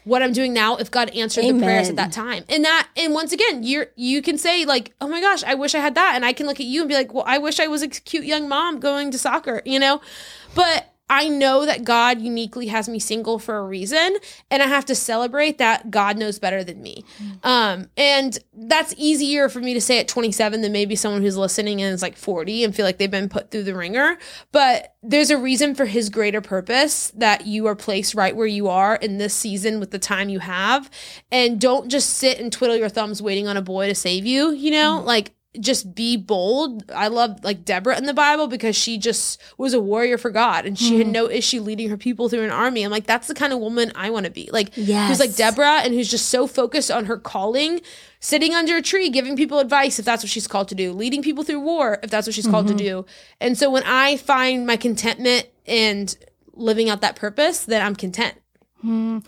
what 0.04 0.22
I'm 0.22 0.32
doing 0.32 0.52
now 0.52 0.76
if 0.76 0.90
God 0.90 1.10
answered 1.10 1.44
the 1.44 1.54
prayers 1.62 1.88
at 1.90 1.96
that 1.96 2.12
time. 2.12 2.44
And 2.48 2.64
that 2.64 2.88
and 2.96 3.12
once 3.12 3.32
again, 3.32 3.62
you're 3.62 3.88
you 3.96 4.22
can 4.22 4.38
say 4.38 4.64
like, 4.64 4.92
"Oh 5.00 5.08
my 5.08 5.20
gosh, 5.20 5.44
I 5.44 5.54
wish 5.54 5.74
I 5.74 5.78
had 5.80 5.94
that." 5.96 6.12
And 6.14 6.24
I 6.24 6.32
can 6.32 6.46
look 6.46 6.60
at 6.60 6.66
you 6.66 6.80
and 6.80 6.88
be 6.88 6.94
like, 6.94 7.12
"Well, 7.14 7.24
I 7.26 7.38
wish 7.38 7.60
I 7.60 7.66
was 7.68 7.82
a 7.82 7.88
cute 7.88 8.24
young 8.24 8.48
mom 8.48 8.80
going 8.80 9.10
to 9.12 9.18
soccer," 9.18 9.60
you 9.64 9.78
know? 9.78 10.00
But 10.54 10.93
I 11.10 11.28
know 11.28 11.66
that 11.66 11.84
God 11.84 12.22
uniquely 12.22 12.68
has 12.68 12.88
me 12.88 12.98
single 12.98 13.38
for 13.38 13.58
a 13.58 13.64
reason, 13.66 14.16
and 14.50 14.62
I 14.62 14.66
have 14.66 14.86
to 14.86 14.94
celebrate 14.94 15.58
that 15.58 15.90
God 15.90 16.16
knows 16.16 16.38
better 16.38 16.64
than 16.64 16.82
me. 16.82 17.04
Um, 17.42 17.90
and 17.96 18.38
that's 18.54 18.94
easier 18.96 19.50
for 19.50 19.60
me 19.60 19.74
to 19.74 19.82
say 19.82 20.00
at 20.00 20.08
27 20.08 20.62
than 20.62 20.72
maybe 20.72 20.96
someone 20.96 21.20
who's 21.20 21.36
listening 21.36 21.82
and 21.82 21.92
is 21.92 22.00
like 22.00 22.16
40 22.16 22.64
and 22.64 22.74
feel 22.74 22.86
like 22.86 22.96
they've 22.96 23.10
been 23.10 23.28
put 23.28 23.50
through 23.50 23.64
the 23.64 23.74
ringer. 23.74 24.16
But 24.50 24.94
there's 25.02 25.30
a 25.30 25.36
reason 25.36 25.74
for 25.74 25.84
His 25.84 26.08
greater 26.08 26.40
purpose 26.40 27.10
that 27.10 27.46
you 27.46 27.66
are 27.66 27.76
placed 27.76 28.14
right 28.14 28.34
where 28.34 28.46
you 28.46 28.68
are 28.68 28.96
in 28.96 29.18
this 29.18 29.34
season 29.34 29.80
with 29.80 29.90
the 29.90 29.98
time 29.98 30.30
you 30.30 30.38
have, 30.38 30.90
and 31.30 31.60
don't 31.60 31.90
just 31.90 32.10
sit 32.10 32.38
and 32.40 32.50
twiddle 32.50 32.76
your 32.76 32.88
thumbs 32.88 33.20
waiting 33.20 33.46
on 33.46 33.58
a 33.58 33.62
boy 33.62 33.88
to 33.88 33.94
save 33.94 34.24
you. 34.24 34.52
You 34.52 34.70
know, 34.70 35.02
like 35.04 35.32
just 35.60 35.94
be 35.94 36.16
bold. 36.16 36.90
I 36.90 37.08
love 37.08 37.44
like 37.44 37.64
Deborah 37.64 37.96
in 37.96 38.06
the 38.06 38.14
Bible 38.14 38.48
because 38.48 38.74
she 38.76 38.98
just 38.98 39.40
was 39.56 39.72
a 39.72 39.80
warrior 39.80 40.18
for 40.18 40.30
God 40.30 40.66
and 40.66 40.78
she 40.78 40.98
had 40.98 41.06
mm-hmm. 41.06 41.12
no 41.12 41.30
issue 41.30 41.60
leading 41.60 41.88
her 41.90 41.96
people 41.96 42.28
through 42.28 42.44
an 42.44 42.50
army. 42.50 42.82
I'm 42.82 42.90
like, 42.90 43.06
that's 43.06 43.28
the 43.28 43.34
kind 43.34 43.52
of 43.52 43.60
woman 43.60 43.92
I 43.94 44.10
want 44.10 44.26
to 44.26 44.32
be. 44.32 44.50
Like, 44.52 44.74
who's 44.74 45.20
like 45.20 45.36
Deborah 45.36 45.80
and 45.82 45.94
who's 45.94 46.10
just 46.10 46.28
so 46.28 46.46
focused 46.46 46.90
on 46.90 47.04
her 47.06 47.16
calling, 47.16 47.80
sitting 48.18 48.54
under 48.54 48.76
a 48.76 48.82
tree, 48.82 49.10
giving 49.10 49.36
people 49.36 49.60
advice 49.60 49.98
if 49.98 50.04
that's 50.04 50.24
what 50.24 50.30
she's 50.30 50.48
called 50.48 50.68
to 50.68 50.74
do, 50.74 50.92
leading 50.92 51.22
people 51.22 51.44
through 51.44 51.60
war 51.60 51.98
if 52.02 52.10
that's 52.10 52.26
what 52.26 52.34
she's 52.34 52.48
called 52.48 52.66
to 52.66 52.74
mm-hmm. 52.74 53.02
do. 53.02 53.06
And 53.40 53.56
so 53.56 53.70
when 53.70 53.84
I 53.84 54.16
find 54.16 54.66
my 54.66 54.76
contentment 54.76 55.48
and 55.66 56.16
living 56.52 56.90
out 56.90 57.00
that 57.00 57.16
purpose, 57.16 57.64
then 57.64 57.80
I'm 57.80 57.94
content. 57.94 58.34
Hmm. 58.80 59.18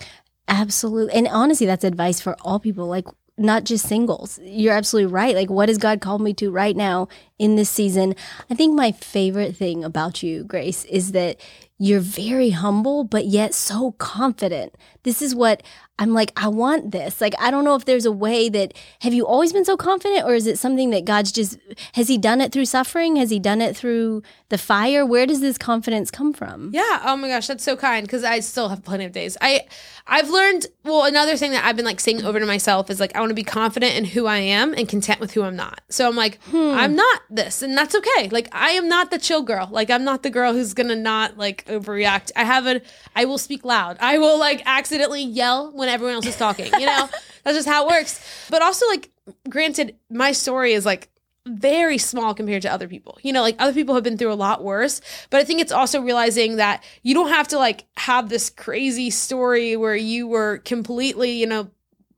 Absolutely. 0.47 1.13
And 1.13 1.27
honestly, 1.27 1.65
that's 1.65 1.83
advice 1.83 2.21
for 2.21 2.35
all 2.41 2.59
people, 2.59 2.87
like 2.87 3.05
not 3.37 3.63
just 3.63 3.87
singles. 3.87 4.39
You're 4.41 4.73
absolutely 4.73 5.11
right. 5.11 5.35
Like, 5.35 5.49
what 5.49 5.69
has 5.69 5.77
God 5.77 6.01
called 6.01 6.21
me 6.21 6.33
to 6.35 6.49
right 6.51 6.75
now 6.75 7.07
in 7.37 7.55
this 7.55 7.69
season? 7.69 8.15
I 8.49 8.55
think 8.55 8.75
my 8.75 8.91
favorite 8.91 9.55
thing 9.55 9.83
about 9.83 10.23
you, 10.23 10.43
Grace, 10.43 10.85
is 10.85 11.11
that 11.11 11.39
you're 11.79 11.99
very 11.99 12.49
humble, 12.49 13.03
but 13.03 13.25
yet 13.25 13.53
so 13.53 13.91
confident. 13.93 14.75
This 15.03 15.21
is 15.21 15.35
what 15.35 15.61
I'm 15.99 16.13
like, 16.13 16.31
I 16.35 16.47
want 16.47 16.91
this. 16.91 17.21
Like, 17.21 17.33
I 17.39 17.49
don't 17.49 17.63
know 17.63 17.75
if 17.75 17.85
there's 17.85 18.05
a 18.05 18.11
way 18.11 18.49
that, 18.49 18.73
have 19.01 19.13
you 19.13 19.25
always 19.25 19.51
been 19.51 19.65
so 19.65 19.77
confident, 19.77 20.25
or 20.25 20.35
is 20.35 20.45
it 20.45 20.59
something 20.59 20.91
that 20.91 21.05
God's 21.05 21.31
just, 21.31 21.57
has 21.93 22.07
He 22.07 22.17
done 22.17 22.41
it 22.41 22.51
through 22.51 22.65
suffering? 22.65 23.15
Has 23.15 23.29
He 23.29 23.39
done 23.39 23.61
it 23.61 23.75
through 23.75 24.21
the 24.49 24.57
fire? 24.57 25.05
Where 25.05 25.25
does 25.25 25.41
this 25.41 25.57
confidence 25.57 26.09
come 26.09 26.33
from? 26.33 26.69
Yeah. 26.73 27.01
Oh 27.03 27.17
my 27.17 27.27
gosh, 27.27 27.47
that's 27.47 27.63
so 27.63 27.75
kind 27.75 28.05
because 28.05 28.23
I 28.23 28.39
still 28.39 28.69
have 28.69 28.83
plenty 28.83 29.05
of 29.05 29.11
days. 29.11 29.37
I 29.41 29.61
I've 30.05 30.29
learned 30.29 30.67
well 30.83 31.03
another 31.03 31.35
thing 31.35 31.51
that 31.51 31.65
I've 31.65 31.75
been 31.75 31.85
like 31.85 31.99
saying 31.99 32.23
over 32.23 32.39
to 32.39 32.45
myself 32.45 32.89
is 32.89 32.99
like 32.99 33.13
I 33.15 33.19
want 33.19 33.31
to 33.31 33.35
be 33.35 33.43
confident 33.43 33.95
in 33.95 34.05
who 34.05 34.25
I 34.25 34.37
am 34.37 34.73
and 34.73 34.87
content 34.87 35.19
with 35.19 35.33
who 35.33 35.43
I'm 35.43 35.55
not. 35.55 35.81
So 35.89 36.07
I'm 36.07 36.15
like 36.15 36.41
hmm. 36.43 36.71
I'm 36.75 36.95
not 36.95 37.21
this 37.29 37.61
and 37.61 37.77
that's 37.77 37.93
okay. 37.95 38.29
Like 38.29 38.47
I 38.53 38.71
am 38.71 38.87
not 38.87 39.11
the 39.11 39.19
chill 39.19 39.41
girl. 39.41 39.67
Like 39.69 39.89
I'm 39.89 40.05
not 40.05 40.23
the 40.23 40.29
girl 40.29 40.53
who's 40.53 40.73
going 40.73 40.89
to 40.89 40.95
not 40.95 41.37
like 41.37 41.66
overreact. 41.67 42.31
I 42.35 42.43
have 42.43 42.65
a 42.65 42.81
I 43.15 43.25
will 43.25 43.37
speak 43.37 43.63
loud. 43.65 43.97
I 43.99 44.17
will 44.17 44.39
like 44.39 44.61
accidentally 44.65 45.23
yell 45.23 45.71
when 45.71 45.89
everyone 45.89 46.15
else 46.15 46.27
is 46.27 46.37
talking, 46.37 46.71
you 46.79 46.85
know? 46.85 47.09
that's 47.43 47.57
just 47.57 47.67
how 47.67 47.87
it 47.87 47.91
works. 47.91 48.47
But 48.49 48.61
also 48.61 48.87
like 48.87 49.09
granted 49.49 49.95
my 50.09 50.31
story 50.31 50.73
is 50.73 50.85
like 50.85 51.09
very 51.47 51.97
small 51.97 52.33
compared 52.33 52.61
to 52.63 52.71
other 52.71 52.87
people. 52.87 53.17
You 53.21 53.33
know, 53.33 53.41
like 53.41 53.55
other 53.59 53.73
people 53.73 53.95
have 53.95 54.03
been 54.03 54.17
through 54.17 54.33
a 54.33 54.35
lot 54.35 54.63
worse, 54.63 55.01
but 55.29 55.39
I 55.39 55.43
think 55.43 55.61
it's 55.61 55.71
also 55.71 56.01
realizing 56.01 56.57
that 56.57 56.83
you 57.03 57.13
don't 57.13 57.29
have 57.29 57.47
to 57.49 57.57
like 57.57 57.85
have 57.97 58.29
this 58.29 58.49
crazy 58.49 59.09
story 59.09 59.75
where 59.75 59.95
you 59.95 60.27
were 60.27 60.59
completely, 60.59 61.31
you 61.31 61.47
know, 61.47 61.69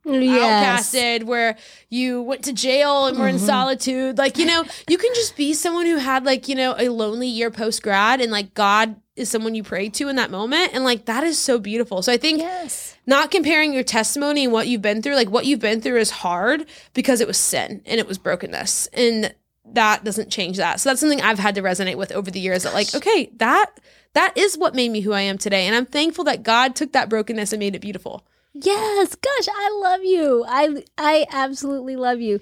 outcasted, 0.06 1.24
where 1.24 1.58
you 1.90 2.22
went 2.22 2.44
to 2.46 2.54
jail 2.54 3.08
and 3.08 3.18
were 3.18 3.28
in 3.28 3.36
mm-hmm. 3.36 3.46
solitude. 3.46 4.18
Like, 4.18 4.38
you 4.38 4.46
know, 4.46 4.64
you 4.90 4.98
can 4.98 5.14
just 5.14 5.36
be 5.36 5.54
someone 5.54 5.86
who 5.86 5.98
had 5.98 6.26
like, 6.26 6.48
you 6.48 6.56
know, 6.56 6.76
a 6.78 6.90
lonely 6.90 7.28
year 7.28 7.52
post 7.52 7.84
grad 7.84 8.22
and 8.22 8.32
like 8.32 8.54
God 8.54 8.96
is 9.16 9.30
someone 9.30 9.54
you 9.54 9.64
pray 9.64 9.90
to 9.90 10.08
in 10.08 10.16
that 10.16 10.32
moment. 10.32 10.72
And 10.74 10.84
like 10.84 11.06
that 11.06 11.24
is 11.24 11.38
so 11.38 11.60
beautiful. 11.60 12.02
So 12.02 12.12
I 12.12 12.18
think 12.18 12.40
Yes. 12.40 12.96
not 13.06 13.32
comparing 13.32 13.74
your 13.74 13.84
testimony 13.84 14.46
and 14.46 14.54
what 14.54 14.68
you've 14.68 14.82
been 14.82 15.02
through 15.02 15.16
like 15.16 15.30
what 15.30 15.46
you've 15.46 15.60
been 15.60 15.82
through 15.82 15.98
is 15.98 16.10
hard 16.10 16.66
because 16.94 17.22
it 17.22 17.28
was 17.28 17.38
sin 17.38 17.82
and 17.86 18.00
it 18.00 18.08
was 18.08 18.18
brokenness 18.18 18.88
and 18.94 19.34
that 19.66 20.04
doesn't 20.04 20.32
change 20.32 20.58
that 20.58 20.80
so 20.80 20.90
that's 20.90 21.00
something 21.00 21.22
i've 21.22 21.38
had 21.38 21.56
to 21.56 21.62
resonate 21.62 21.96
with 21.96 22.12
over 22.12 22.32
the 22.32 22.40
years 22.40 22.64
that 22.64 22.74
like 22.74 22.94
okay 22.96 23.30
that 23.36 23.80
that 24.14 24.36
is 24.38 24.58
what 24.58 24.74
made 24.74 24.90
me 24.90 25.02
who 25.02 25.12
i 25.12 25.22
am 25.22 25.38
today 25.38 25.68
and 25.68 25.76
i'm 25.76 25.86
thankful 25.86 26.24
that 26.24 26.44
god 26.44 26.76
took 26.76 26.92
that 26.94 27.10
brokenness 27.10 27.52
and 27.52 27.60
made 27.60 27.76
it 27.76 27.80
beautiful 27.80 28.26
Yes, 28.54 29.16
gosh, 29.16 29.48
I 29.54 29.80
love 29.82 30.04
you. 30.04 30.46
I 30.48 30.84
I 30.98 31.26
absolutely 31.32 31.96
love 31.96 32.20
you. 32.20 32.40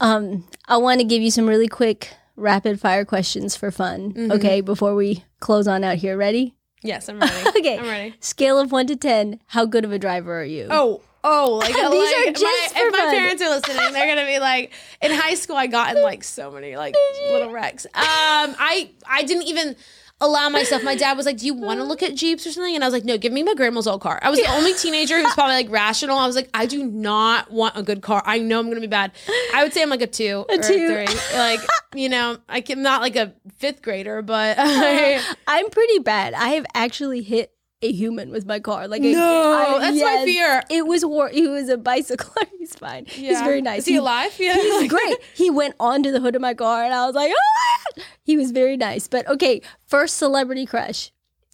Um, 0.00 0.44
I 0.66 0.76
want 0.76 1.00
to 1.00 1.04
give 1.06 1.20
you 1.22 1.30
some 1.30 1.48
really 1.48 1.68
quick 1.68 2.14
rapid 2.36 2.80
fire 2.80 3.04
questions 3.04 3.56
for 3.56 3.70
fun. 3.70 4.12
Mm-hmm. 4.12 4.32
Okay, 4.32 4.60
before 4.60 4.94
we 4.94 5.24
close 5.40 5.66
on 5.66 5.84
out 5.84 5.96
here. 5.96 6.16
Ready? 6.16 6.54
yes 6.84 7.08
i'm 7.08 7.18
ready 7.18 7.34
Okay. 7.58 7.76
i'm 7.76 7.86
ready 7.88 8.14
Scale 8.20 8.56
of 8.60 8.70
one 8.70 8.86
to 8.86 8.94
ten. 8.94 9.40
How 9.48 9.64
good 9.64 9.84
of 9.84 9.90
a 9.90 9.98
driver 9.98 10.40
are 10.40 10.44
you? 10.44 10.68
oh 10.70 11.02
Oh, 11.24 11.54
like 11.60 11.74
These 11.74 11.84
like, 11.84 12.28
are 12.28 12.30
just 12.30 12.42
my, 12.44 12.68
if 12.76 12.92
my 12.92 12.98
fun. 13.00 13.10
parents 13.10 13.42
are 13.42 13.48
listening, 13.50 13.92
they're 13.92 14.06
gonna 14.14 14.24
be 14.26 14.38
like, 14.38 14.72
in 15.02 15.10
high 15.10 15.34
school, 15.34 15.56
I 15.56 15.66
got 15.66 15.96
in 15.96 16.02
like 16.04 16.22
so 16.22 16.52
many 16.52 16.76
like 16.76 16.94
little 17.32 17.50
wrecks. 17.50 17.86
Um, 17.86 17.92
I 17.96 18.90
I 19.04 19.24
didn't 19.24 19.42
even 19.48 19.74
allow 20.20 20.48
myself. 20.48 20.82
My 20.82 20.94
dad 20.94 21.16
was 21.16 21.26
like, 21.26 21.38
"Do 21.38 21.46
you 21.46 21.54
want 21.54 21.80
to 21.80 21.84
look 21.84 22.02
at 22.02 22.14
Jeeps 22.14 22.46
or 22.46 22.52
something?" 22.52 22.74
And 22.74 22.84
I 22.84 22.86
was 22.86 22.94
like, 22.94 23.04
"No, 23.04 23.18
give 23.18 23.32
me 23.32 23.42
my 23.42 23.54
grandma's 23.54 23.86
old 23.86 24.00
car." 24.00 24.18
I 24.22 24.30
was 24.30 24.38
the 24.38 24.50
only 24.52 24.74
teenager 24.74 25.18
who's 25.20 25.32
probably 25.34 25.54
like 25.54 25.70
rational. 25.70 26.18
I 26.18 26.26
was 26.26 26.36
like, 26.36 26.50
"I 26.54 26.66
do 26.66 26.84
not 26.84 27.50
want 27.50 27.76
a 27.76 27.82
good 27.82 28.02
car. 28.02 28.22
I 28.24 28.38
know 28.38 28.58
I'm 28.58 28.68
gonna 28.68 28.80
be 28.80 28.86
bad." 28.86 29.12
I 29.54 29.62
would 29.62 29.72
say 29.72 29.82
I'm 29.82 29.90
like 29.90 30.02
a 30.02 30.06
two 30.06 30.44
or 30.48 30.56
two. 30.56 30.96
a 30.98 31.06
three. 31.06 31.38
Like 31.38 31.60
you 31.94 32.08
know, 32.08 32.38
I 32.48 32.60
can 32.60 32.82
not 32.82 33.00
like 33.00 33.16
a 33.16 33.32
fifth 33.56 33.82
grader, 33.82 34.22
but 34.22 34.56
I, 34.58 35.22
I'm 35.46 35.70
pretty 35.70 35.98
bad. 36.00 36.34
I 36.34 36.48
have 36.50 36.66
actually 36.74 37.22
hit 37.22 37.52
a 37.82 37.92
human 37.92 38.30
with 38.30 38.44
my 38.46 38.58
car. 38.60 38.88
Like 38.88 39.02
a, 39.02 39.12
No, 39.12 39.52
I- 39.52 39.78
that's 39.78 40.00
my 40.00 40.24
fear. 40.24 40.62
It 40.70 40.86
was 40.86 41.04
war. 41.04 41.28
He 41.28 41.46
was 41.46 41.68
a 41.68 41.76
bicycler. 41.78 42.44
He's 42.58 42.74
fine. 42.74 43.06
He's 43.06 43.40
very 43.40 43.62
nice. 43.62 43.80
Is 43.80 43.86
he 43.86 43.96
alive? 43.96 44.34
Yeah, 44.38 44.54
He's 44.54 44.88
great. 44.90 45.16
He 45.34 45.48
went 45.50 45.74
onto 45.78 46.10
the 46.10 46.20
hood 46.20 46.34
of 46.34 46.42
my 46.42 46.54
car, 46.54 46.84
and 46.84 46.92
I 46.92 47.06
was 47.06 47.14
like, 47.14 47.32
ah! 47.32 48.02
He 48.24 48.36
was 48.36 48.50
very 48.50 48.76
nice. 48.76 49.06
But 49.08 49.26
okay, 49.28 49.62
first 49.86 50.16
celebrity 50.16 50.66
crush. 50.66 51.12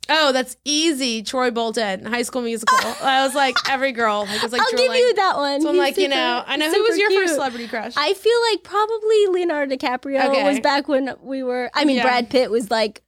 Oh, 0.08 0.32
that's 0.32 0.58
easy. 0.66 1.22
Troy 1.22 1.50
Bolton, 1.50 2.04
High 2.04 2.22
School 2.22 2.42
Musical. 2.42 2.76
I 3.02 3.24
was 3.24 3.34
like 3.34 3.54
every 3.70 3.92
girl. 3.92 4.26
Like, 4.26 4.42
was 4.42 4.52
like 4.52 4.60
I'll 4.60 4.70
give 4.72 4.80
drooling. 4.80 4.98
you 4.98 5.14
that 5.14 5.36
one. 5.36 5.60
So 5.62 5.68
I'm 5.68 5.74
He's 5.76 5.80
like, 5.82 5.96
you 5.96 6.08
know, 6.08 6.42
I 6.46 6.56
know 6.56 6.70
who 6.70 6.82
was 6.82 6.98
your 6.98 7.08
cute. 7.08 7.22
first 7.22 7.34
celebrity 7.34 7.68
crush. 7.68 7.94
I 7.96 8.12
feel 8.12 8.38
like 8.50 8.62
probably 8.64 9.26
Leonardo 9.28 9.74
DiCaprio 9.76 10.26
Okay. 10.28 10.44
was 10.44 10.60
back 10.60 10.88
when 10.88 11.14
we 11.22 11.42
were. 11.42 11.70
I 11.74 11.84
mean, 11.86 11.96
Yeah. 11.96 12.02
Brad 12.02 12.28
Pitt 12.28 12.50
was 12.50 12.70
like 12.70 13.00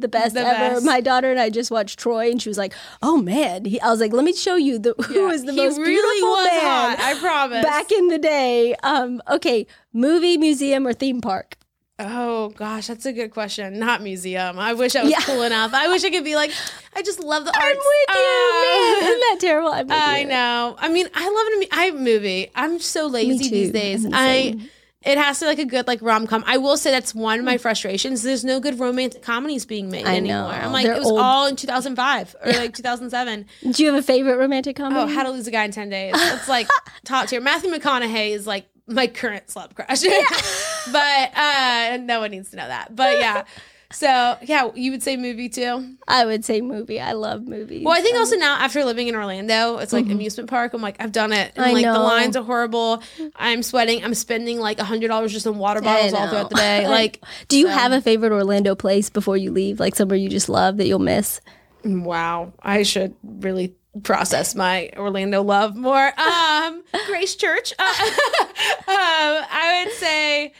the 0.00 0.08
best 0.08 0.34
The 0.34 0.40
ever. 0.40 0.74
best. 0.74 0.84
My 0.86 1.00
daughter 1.00 1.30
and 1.30 1.38
I 1.40 1.50
just 1.50 1.70
watched 1.70 1.98
Troy, 1.98 2.30
and 2.30 2.40
she 2.40 2.48
was 2.48 2.58
like, 2.58 2.72
"Oh 3.02 3.18
man!" 3.18 3.64
He, 3.64 3.80
I 3.80 3.90
was 3.90 4.00
like, 4.00 4.12
"Let 4.12 4.24
me 4.24 4.32
show 4.32 4.56
you 4.56 4.78
the 4.78 4.94
who 5.06 5.26
Yeah. 5.26 5.32
is 5.32 5.44
the 5.44 5.52
he 5.52 5.58
most 5.58 5.78
really 5.78 5.90
beautiful 5.92 6.28
was 6.30 6.46
man 6.46 6.60
hot. 6.60 7.00
I 7.00 7.14
promise. 7.18 7.64
back 7.64 7.90
in 7.92 8.08
the 8.08 8.18
day." 8.18 8.74
Um, 8.82 9.20
okay, 9.30 9.66
movie, 9.92 10.36
museum, 10.38 10.86
or 10.86 10.92
theme 10.92 11.20
park? 11.20 11.56
oh 12.00 12.50
gosh, 12.50 12.86
that's 12.86 13.06
a 13.06 13.12
good 13.12 13.32
question. 13.32 13.76
Not 13.80 14.02
museum. 14.02 14.56
I 14.56 14.72
wish 14.74 14.94
I 14.94 15.02
was 15.02 15.10
Yeah. 15.10 15.18
cool 15.22 15.42
enough. 15.42 15.74
I 15.74 15.88
wish 15.88 16.04
I 16.04 16.10
could 16.10 16.22
be 16.22 16.36
like, 16.36 16.52
I 16.94 17.02
just 17.02 17.18
love 17.18 17.44
the 17.44 17.50
art. 17.52 17.60
I'm 17.60 17.76
with 17.76 18.14
you, 18.14 18.14
Uh, 18.14 18.62
man. 18.62 19.02
Isn't 19.02 19.20
that 19.20 19.36
terrible? 19.40 19.68
I 19.92 20.18
you. 20.20 20.26
know. 20.28 20.76
I 20.78 20.88
mean, 20.90 21.08
I 21.12 21.24
love 21.24 21.62
it. 21.62 21.68
I 21.72 21.90
movie. 21.90 22.52
I'm 22.54 22.78
so 22.78 23.06
lazy 23.08 23.48
these 23.48 23.72
days. 23.72 24.06
I. 24.12 24.54
It 25.02 25.16
has 25.16 25.38
to 25.38 25.44
be 25.44 25.48
like 25.50 25.58
a 25.60 25.64
good 25.64 25.86
like 25.86 26.02
rom 26.02 26.26
com. 26.26 26.42
I 26.46 26.56
will 26.58 26.76
say 26.76 26.90
that's 26.90 27.14
one 27.14 27.38
of 27.38 27.44
my 27.44 27.56
frustrations. 27.56 28.22
There's 28.22 28.44
no 28.44 28.58
good 28.58 28.80
romantic 28.80 29.22
comedies 29.22 29.64
being 29.64 29.90
made 29.90 30.06
I 30.06 30.16
anymore. 30.16 30.42
know. 30.42 30.46
I'm 30.48 30.72
like, 30.72 30.86
They're 30.86 30.96
it 30.96 30.98
was 30.98 31.06
old. 31.10 31.20
all 31.20 31.46
in 31.46 31.54
2005 31.54 32.34
or 32.44 32.52
like 32.52 32.74
2007. 32.76 33.46
Do 33.70 33.82
you 33.84 33.92
have 33.92 33.98
a 33.98 34.02
favorite 34.04 34.36
romantic 34.38 34.74
comedy? 34.74 35.00
Oh, 35.00 35.06
How 35.14 35.22
to 35.22 35.30
Lose 35.30 35.46
a 35.46 35.52
Guy 35.52 35.64
in 35.64 35.70
10 35.70 35.88
Days. 35.88 36.14
It's 36.18 36.48
like 36.48 36.66
top 37.04 37.28
tier. 37.28 37.40
Matthew 37.40 37.70
McConaughey 37.70 38.30
is 38.30 38.44
like 38.46 38.66
my 38.88 39.06
current 39.06 39.46
celeb 39.46 39.74
crush. 39.76 40.02
but 40.92 41.36
uh, 41.38 41.98
no 42.02 42.18
one 42.20 42.32
needs 42.32 42.50
to 42.50 42.56
know 42.56 42.66
that. 42.66 42.94
But 42.96 43.18
yeah. 43.18 43.44
So 43.90 44.36
yeah, 44.42 44.70
you 44.74 44.90
would 44.90 45.02
say 45.02 45.16
movie 45.16 45.48
too. 45.48 45.96
I 46.06 46.26
would 46.26 46.44
say 46.44 46.60
movie. 46.60 47.00
I 47.00 47.12
love 47.12 47.46
movies. 47.48 47.84
Well, 47.86 47.96
I 47.96 48.02
think 48.02 48.18
also 48.18 48.36
now 48.36 48.56
after 48.56 48.84
living 48.84 49.08
in 49.08 49.14
Orlando, 49.16 49.78
it's 49.78 49.94
like 49.94 50.04
amusement 50.10 50.50
park. 50.50 50.74
I'm 50.74 50.82
like, 50.82 50.96
I've 51.00 51.12
done 51.12 51.32
it. 51.32 51.52
And 51.56 51.64
Mm-hmm. 51.64 51.70
I 51.70 51.72
like 51.72 51.84
the 51.84 51.98
lines 51.98 52.36
are 52.36 52.44
horrible. 52.44 53.02
I'm 53.34 53.62
sweating. 53.62 54.04
I'm 54.04 54.12
spending 54.12 54.58
like 54.60 54.78
a 54.78 54.84
hundred 54.84 55.08
dollars 55.08 55.32
just 55.32 55.46
on 55.46 55.56
water 55.56 55.80
bottles 55.80 56.12
all 56.12 56.28
throughout 56.28 56.50
the 56.50 56.56
day. 56.56 56.86
Like, 56.88 57.22
Do 57.48 57.58
you 57.58 57.66
so- 57.66 57.72
have 57.72 57.92
a 57.92 58.00
favorite 58.02 58.32
Orlando 58.32 58.74
place 58.74 59.08
before 59.08 59.36
you 59.38 59.50
leave? 59.52 59.80
Like 59.80 59.94
somewhere 59.96 60.18
you 60.18 60.28
just 60.28 60.48
love 60.50 60.76
that 60.76 60.86
you'll 60.86 60.98
miss? 60.98 61.40
wow, 61.84 62.52
I 62.60 62.82
should 62.82 63.14
really 63.22 63.74
process 64.02 64.54
my 64.54 64.90
Orlando 64.98 65.42
love 65.42 65.74
more. 65.76 66.12
Um, 66.18 66.82
Grace 67.06 67.34
Church. 67.36 67.72
Uh, 67.78 67.82
um, 67.88 69.44
I 69.50 69.82
would 69.86 69.94
say, 69.94 70.52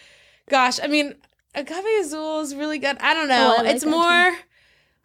gosh, 0.48 0.78
I 0.82 0.86
mean, 0.86 1.14
Agave 1.54 1.84
Azul 2.00 2.40
is 2.40 2.54
really 2.54 2.78
good. 2.78 2.96
I 3.00 3.14
don't 3.14 3.28
know. 3.28 3.54
Oh, 3.56 3.60
I 3.60 3.62
like 3.64 3.76
it's 3.76 3.84
more. 3.84 4.02
too. 4.02 4.36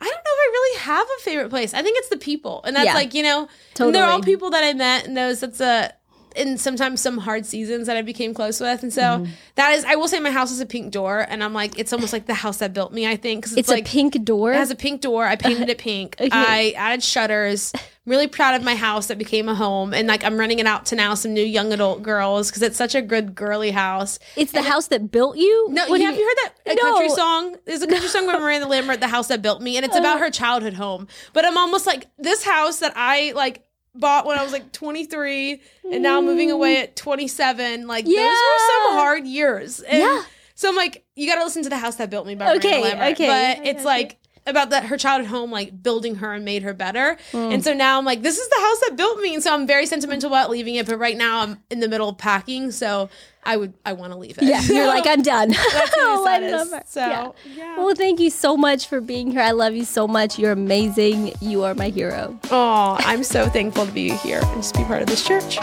I 0.01 0.05
don't 0.05 0.15
know 0.15 0.31
if 0.33 0.39
I 0.39 0.49
really 0.51 0.79
have 0.79 1.07
a 1.17 1.21
favorite 1.21 1.49
place. 1.49 1.73
I 1.73 1.81
think 1.81 1.97
it's 1.97 2.09
the 2.09 2.17
people, 2.17 2.61
and 2.65 2.75
that's 2.75 2.87
Yeah. 2.87 2.93
like 2.93 3.13
you 3.13 3.23
know, 3.23 3.47
and 3.79 3.95
they're 3.95 4.05
all 4.05 4.21
people 4.21 4.49
that 4.51 4.63
I 4.63 4.73
met, 4.73 5.05
and 5.07 5.15
those 5.15 5.39
that's 5.39 5.61
a 5.61 5.93
in 6.35 6.57
sometimes 6.57 7.01
some 7.01 7.17
hard 7.17 7.45
seasons 7.45 7.87
that 7.87 7.97
I 7.97 8.01
became 8.01 8.33
close 8.33 8.59
with, 8.59 8.83
and 8.83 8.91
so 8.93 9.01
Mm-hmm. 9.01 9.31
that 9.55 9.71
is 9.73 9.85
I 9.85 9.95
will 9.95 10.07
say 10.07 10.19
my 10.19 10.31
house 10.31 10.51
is 10.51 10.59
a 10.61 10.65
pink 10.65 10.91
door, 10.91 11.25
and 11.27 11.43
I'm 11.43 11.53
like 11.53 11.77
it's 11.79 11.93
almost 11.93 12.13
like 12.13 12.25
the 12.25 12.33
house 12.33 12.57
that 12.57 12.73
built 12.73 12.91
me. 12.93 13.07
I 13.07 13.15
think 13.15 13.43
'cause 13.45 13.57
It's 13.57 13.69
like 13.69 13.85
a 13.85 13.89
pink 13.89 14.23
door. 14.23 14.53
it 14.53 14.57
has 14.57 14.71
a 14.71 14.75
pink 14.75 15.01
door. 15.01 15.25
I 15.25 15.35
painted 15.35 15.69
it 15.69 15.77
pink. 15.77 16.15
I 16.31 16.73
added 16.77 17.03
shutters. 17.03 17.71
I'm 17.75 18.09
really 18.11 18.27
proud 18.27 18.55
of 18.55 18.63
my 18.63 18.75
house 18.75 19.07
that 19.07 19.17
became 19.17 19.47
a 19.47 19.55
home, 19.55 19.93
and 19.93 20.07
like 20.07 20.23
I'm 20.25 20.37
renting 20.37 20.59
it 20.59 20.65
out 20.65 20.85
to 20.87 20.95
now 20.95 21.13
some 21.13 21.33
new 21.33 21.43
young 21.43 21.71
adult 21.71 22.03
girls 22.03 22.49
because 22.49 22.61
it's 22.61 22.75
such 22.77 22.95
a 22.95 23.01
good 23.01 23.33
girly 23.33 23.71
house. 23.71 24.19
it's 24.35 24.51
the 24.51 24.61
house 24.61 24.87
that 24.87 25.09
built 25.11 25.37
you. 25.37 25.67
No, 25.71 25.87
What 25.87 25.99
do 25.99 26.03
have 26.05 26.15
you, 26.15 26.21
heard 26.25 26.37
that 26.65 26.71
a 26.73 26.75
No. 26.75 26.81
country 26.81 27.09
song? 27.09 27.55
There's 27.65 27.81
a 27.81 27.87
country 27.87 28.09
song 28.09 28.25
by 28.25 28.33
Miranda 28.39 28.67
Lambert, 28.67 28.99
"The 28.99 29.07
House 29.07 29.27
That 29.27 29.41
Built 29.41 29.61
Me," 29.61 29.77
and 29.77 29.85
it's 29.85 29.95
about 29.95 30.19
her 30.19 30.29
childhood 30.29 30.73
home. 30.73 31.07
But 31.31 31.45
I'm 31.45 31.57
almost 31.57 31.85
like 31.87 32.07
this 32.17 32.43
house 32.43 32.79
that 32.79 32.91
I 32.95 33.31
like 33.35 33.63
bought 33.95 34.25
when 34.25 34.37
I 34.39 34.43
was 34.43 34.51
like 34.51 34.71
23, 34.71 35.61
and 35.91 36.01
now 36.03 36.21
moving 36.21 36.51
away 36.51 36.81
at 36.81 36.95
27. 36.95 37.87
Like 37.87 38.05
those 38.05 38.15
were 38.15 38.19
some 38.27 38.93
hard 38.97 39.25
years. 39.25 39.79
And 39.81 39.99
Yeah. 39.99 40.23
So 40.55 40.69
I'm 40.69 40.75
like, 40.75 41.03
you 41.15 41.27
got 41.27 41.35
to 41.39 41.43
listen 41.43 41.63
to 41.63 41.69
"The 41.69 41.77
House 41.77 41.95
That 41.95 42.09
Built 42.09 42.27
Me" 42.27 42.35
by 42.35 42.55
Okay, 42.55 42.79
Miranda 42.79 42.97
Lambert. 42.99 43.11
okay. 43.13 43.27
But 43.27 43.59
Okay, 43.61 43.69
it's 43.71 43.79
okay. 43.79 43.85
like 43.85 44.17
about 44.45 44.71
that 44.71 44.85
her 44.85 44.97
childhood 44.97 45.29
home 45.29 45.51
like 45.51 45.81
building 45.81 46.15
her 46.15 46.33
and 46.33 46.43
made 46.43 46.63
her 46.63 46.73
better. 46.73 47.17
Mm. 47.31 47.53
And 47.55 47.63
so 47.63 47.73
now 47.73 47.97
I'm 47.97 48.05
like, 48.05 48.21
this 48.21 48.37
is 48.37 48.47
the 48.49 48.59
house 48.59 48.79
that 48.87 48.97
built 48.97 49.19
me. 49.19 49.33
And 49.33 49.43
so 49.43 49.53
I'm 49.53 49.65
very 49.65 49.85
sentimental 49.85 50.27
about 50.27 50.49
leaving 50.49 50.75
it. 50.75 50.85
But 50.85 50.97
right 50.97 51.15
now 51.17 51.39
I'm 51.39 51.57
in 51.69 51.79
the 51.79 51.87
middle 51.87 52.09
of 52.09 52.17
packing, 52.17 52.71
so 52.71 53.09
I 53.45 53.57
would 53.57 53.73
I 53.85 53.93
want 53.93 54.13
to 54.13 54.17
leave 54.19 54.37
it. 54.37 54.43
Yeah, 54.43 54.61
you're 54.61 54.87
like 54.87 55.07
I'm 55.07 55.21
done. 55.21 55.49
That's 55.71 55.95
who 55.95 56.01
Oh, 56.01 56.25
I 56.25 56.39
that 56.39 56.51
love 56.51 56.81
is. 56.83 56.89
So 56.89 56.99
Yeah. 57.01 57.31
yeah. 57.55 57.77
Well, 57.77 57.95
thank 57.95 58.19
you 58.19 58.29
so 58.29 58.57
much 58.57 58.87
for 58.87 59.01
being 59.01 59.31
here. 59.31 59.41
I 59.41 59.51
love 59.51 59.73
you 59.73 59.85
so 59.85 60.07
much. 60.07 60.37
You're 60.37 60.51
amazing. 60.51 61.33
You 61.41 61.63
are 61.63 61.73
my 61.73 61.89
hero. 61.89 62.37
Oh, 62.51 62.97
I'm 62.99 63.23
so 63.23 63.47
thankful 63.49 63.85
to 63.85 63.91
be 63.91 64.09
here 64.11 64.41
and 64.43 64.61
just 64.61 64.75
be 64.75 64.83
part 64.83 65.01
of 65.01 65.07
this 65.07 65.25
church. 65.25 65.57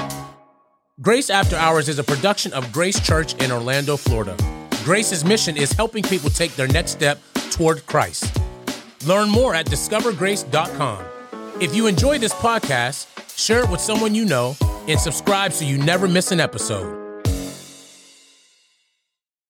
Grace 1.01 1.31
After 1.31 1.57
Hours 1.57 1.89
is 1.89 1.99
a 1.99 2.05
production 2.05 2.53
of 2.53 2.71
Grace 2.73 3.01
Church 3.01 3.33
in 3.43 3.51
Orlando, 3.51 3.97
Florida. 3.97 4.37
Grace's 4.85 5.25
mission 5.25 5.57
is 5.57 5.73
helping 5.73 6.03
people 6.03 6.29
take 6.29 6.55
their 6.57 6.69
next 6.69 6.91
step 6.91 7.19
toward 7.51 7.87
Christ. 7.87 8.39
Learn 9.07 9.31
more 9.31 9.55
at 9.55 9.67
discovergrace.com. 9.67 11.05
If 11.61 11.75
you 11.75 11.87
enjoy 11.87 12.19
this 12.19 12.33
podcast, 12.35 13.07
share 13.37 13.61
it 13.65 13.71
with 13.71 13.81
someone 13.81 14.15
you 14.15 14.25
know 14.25 14.57
and 14.89 14.99
subscribe 14.99 15.53
so 15.53 15.65
you 15.65 15.79
never 15.79 16.09
miss 16.09 16.33
an 16.33 16.41
episode. 16.41 17.00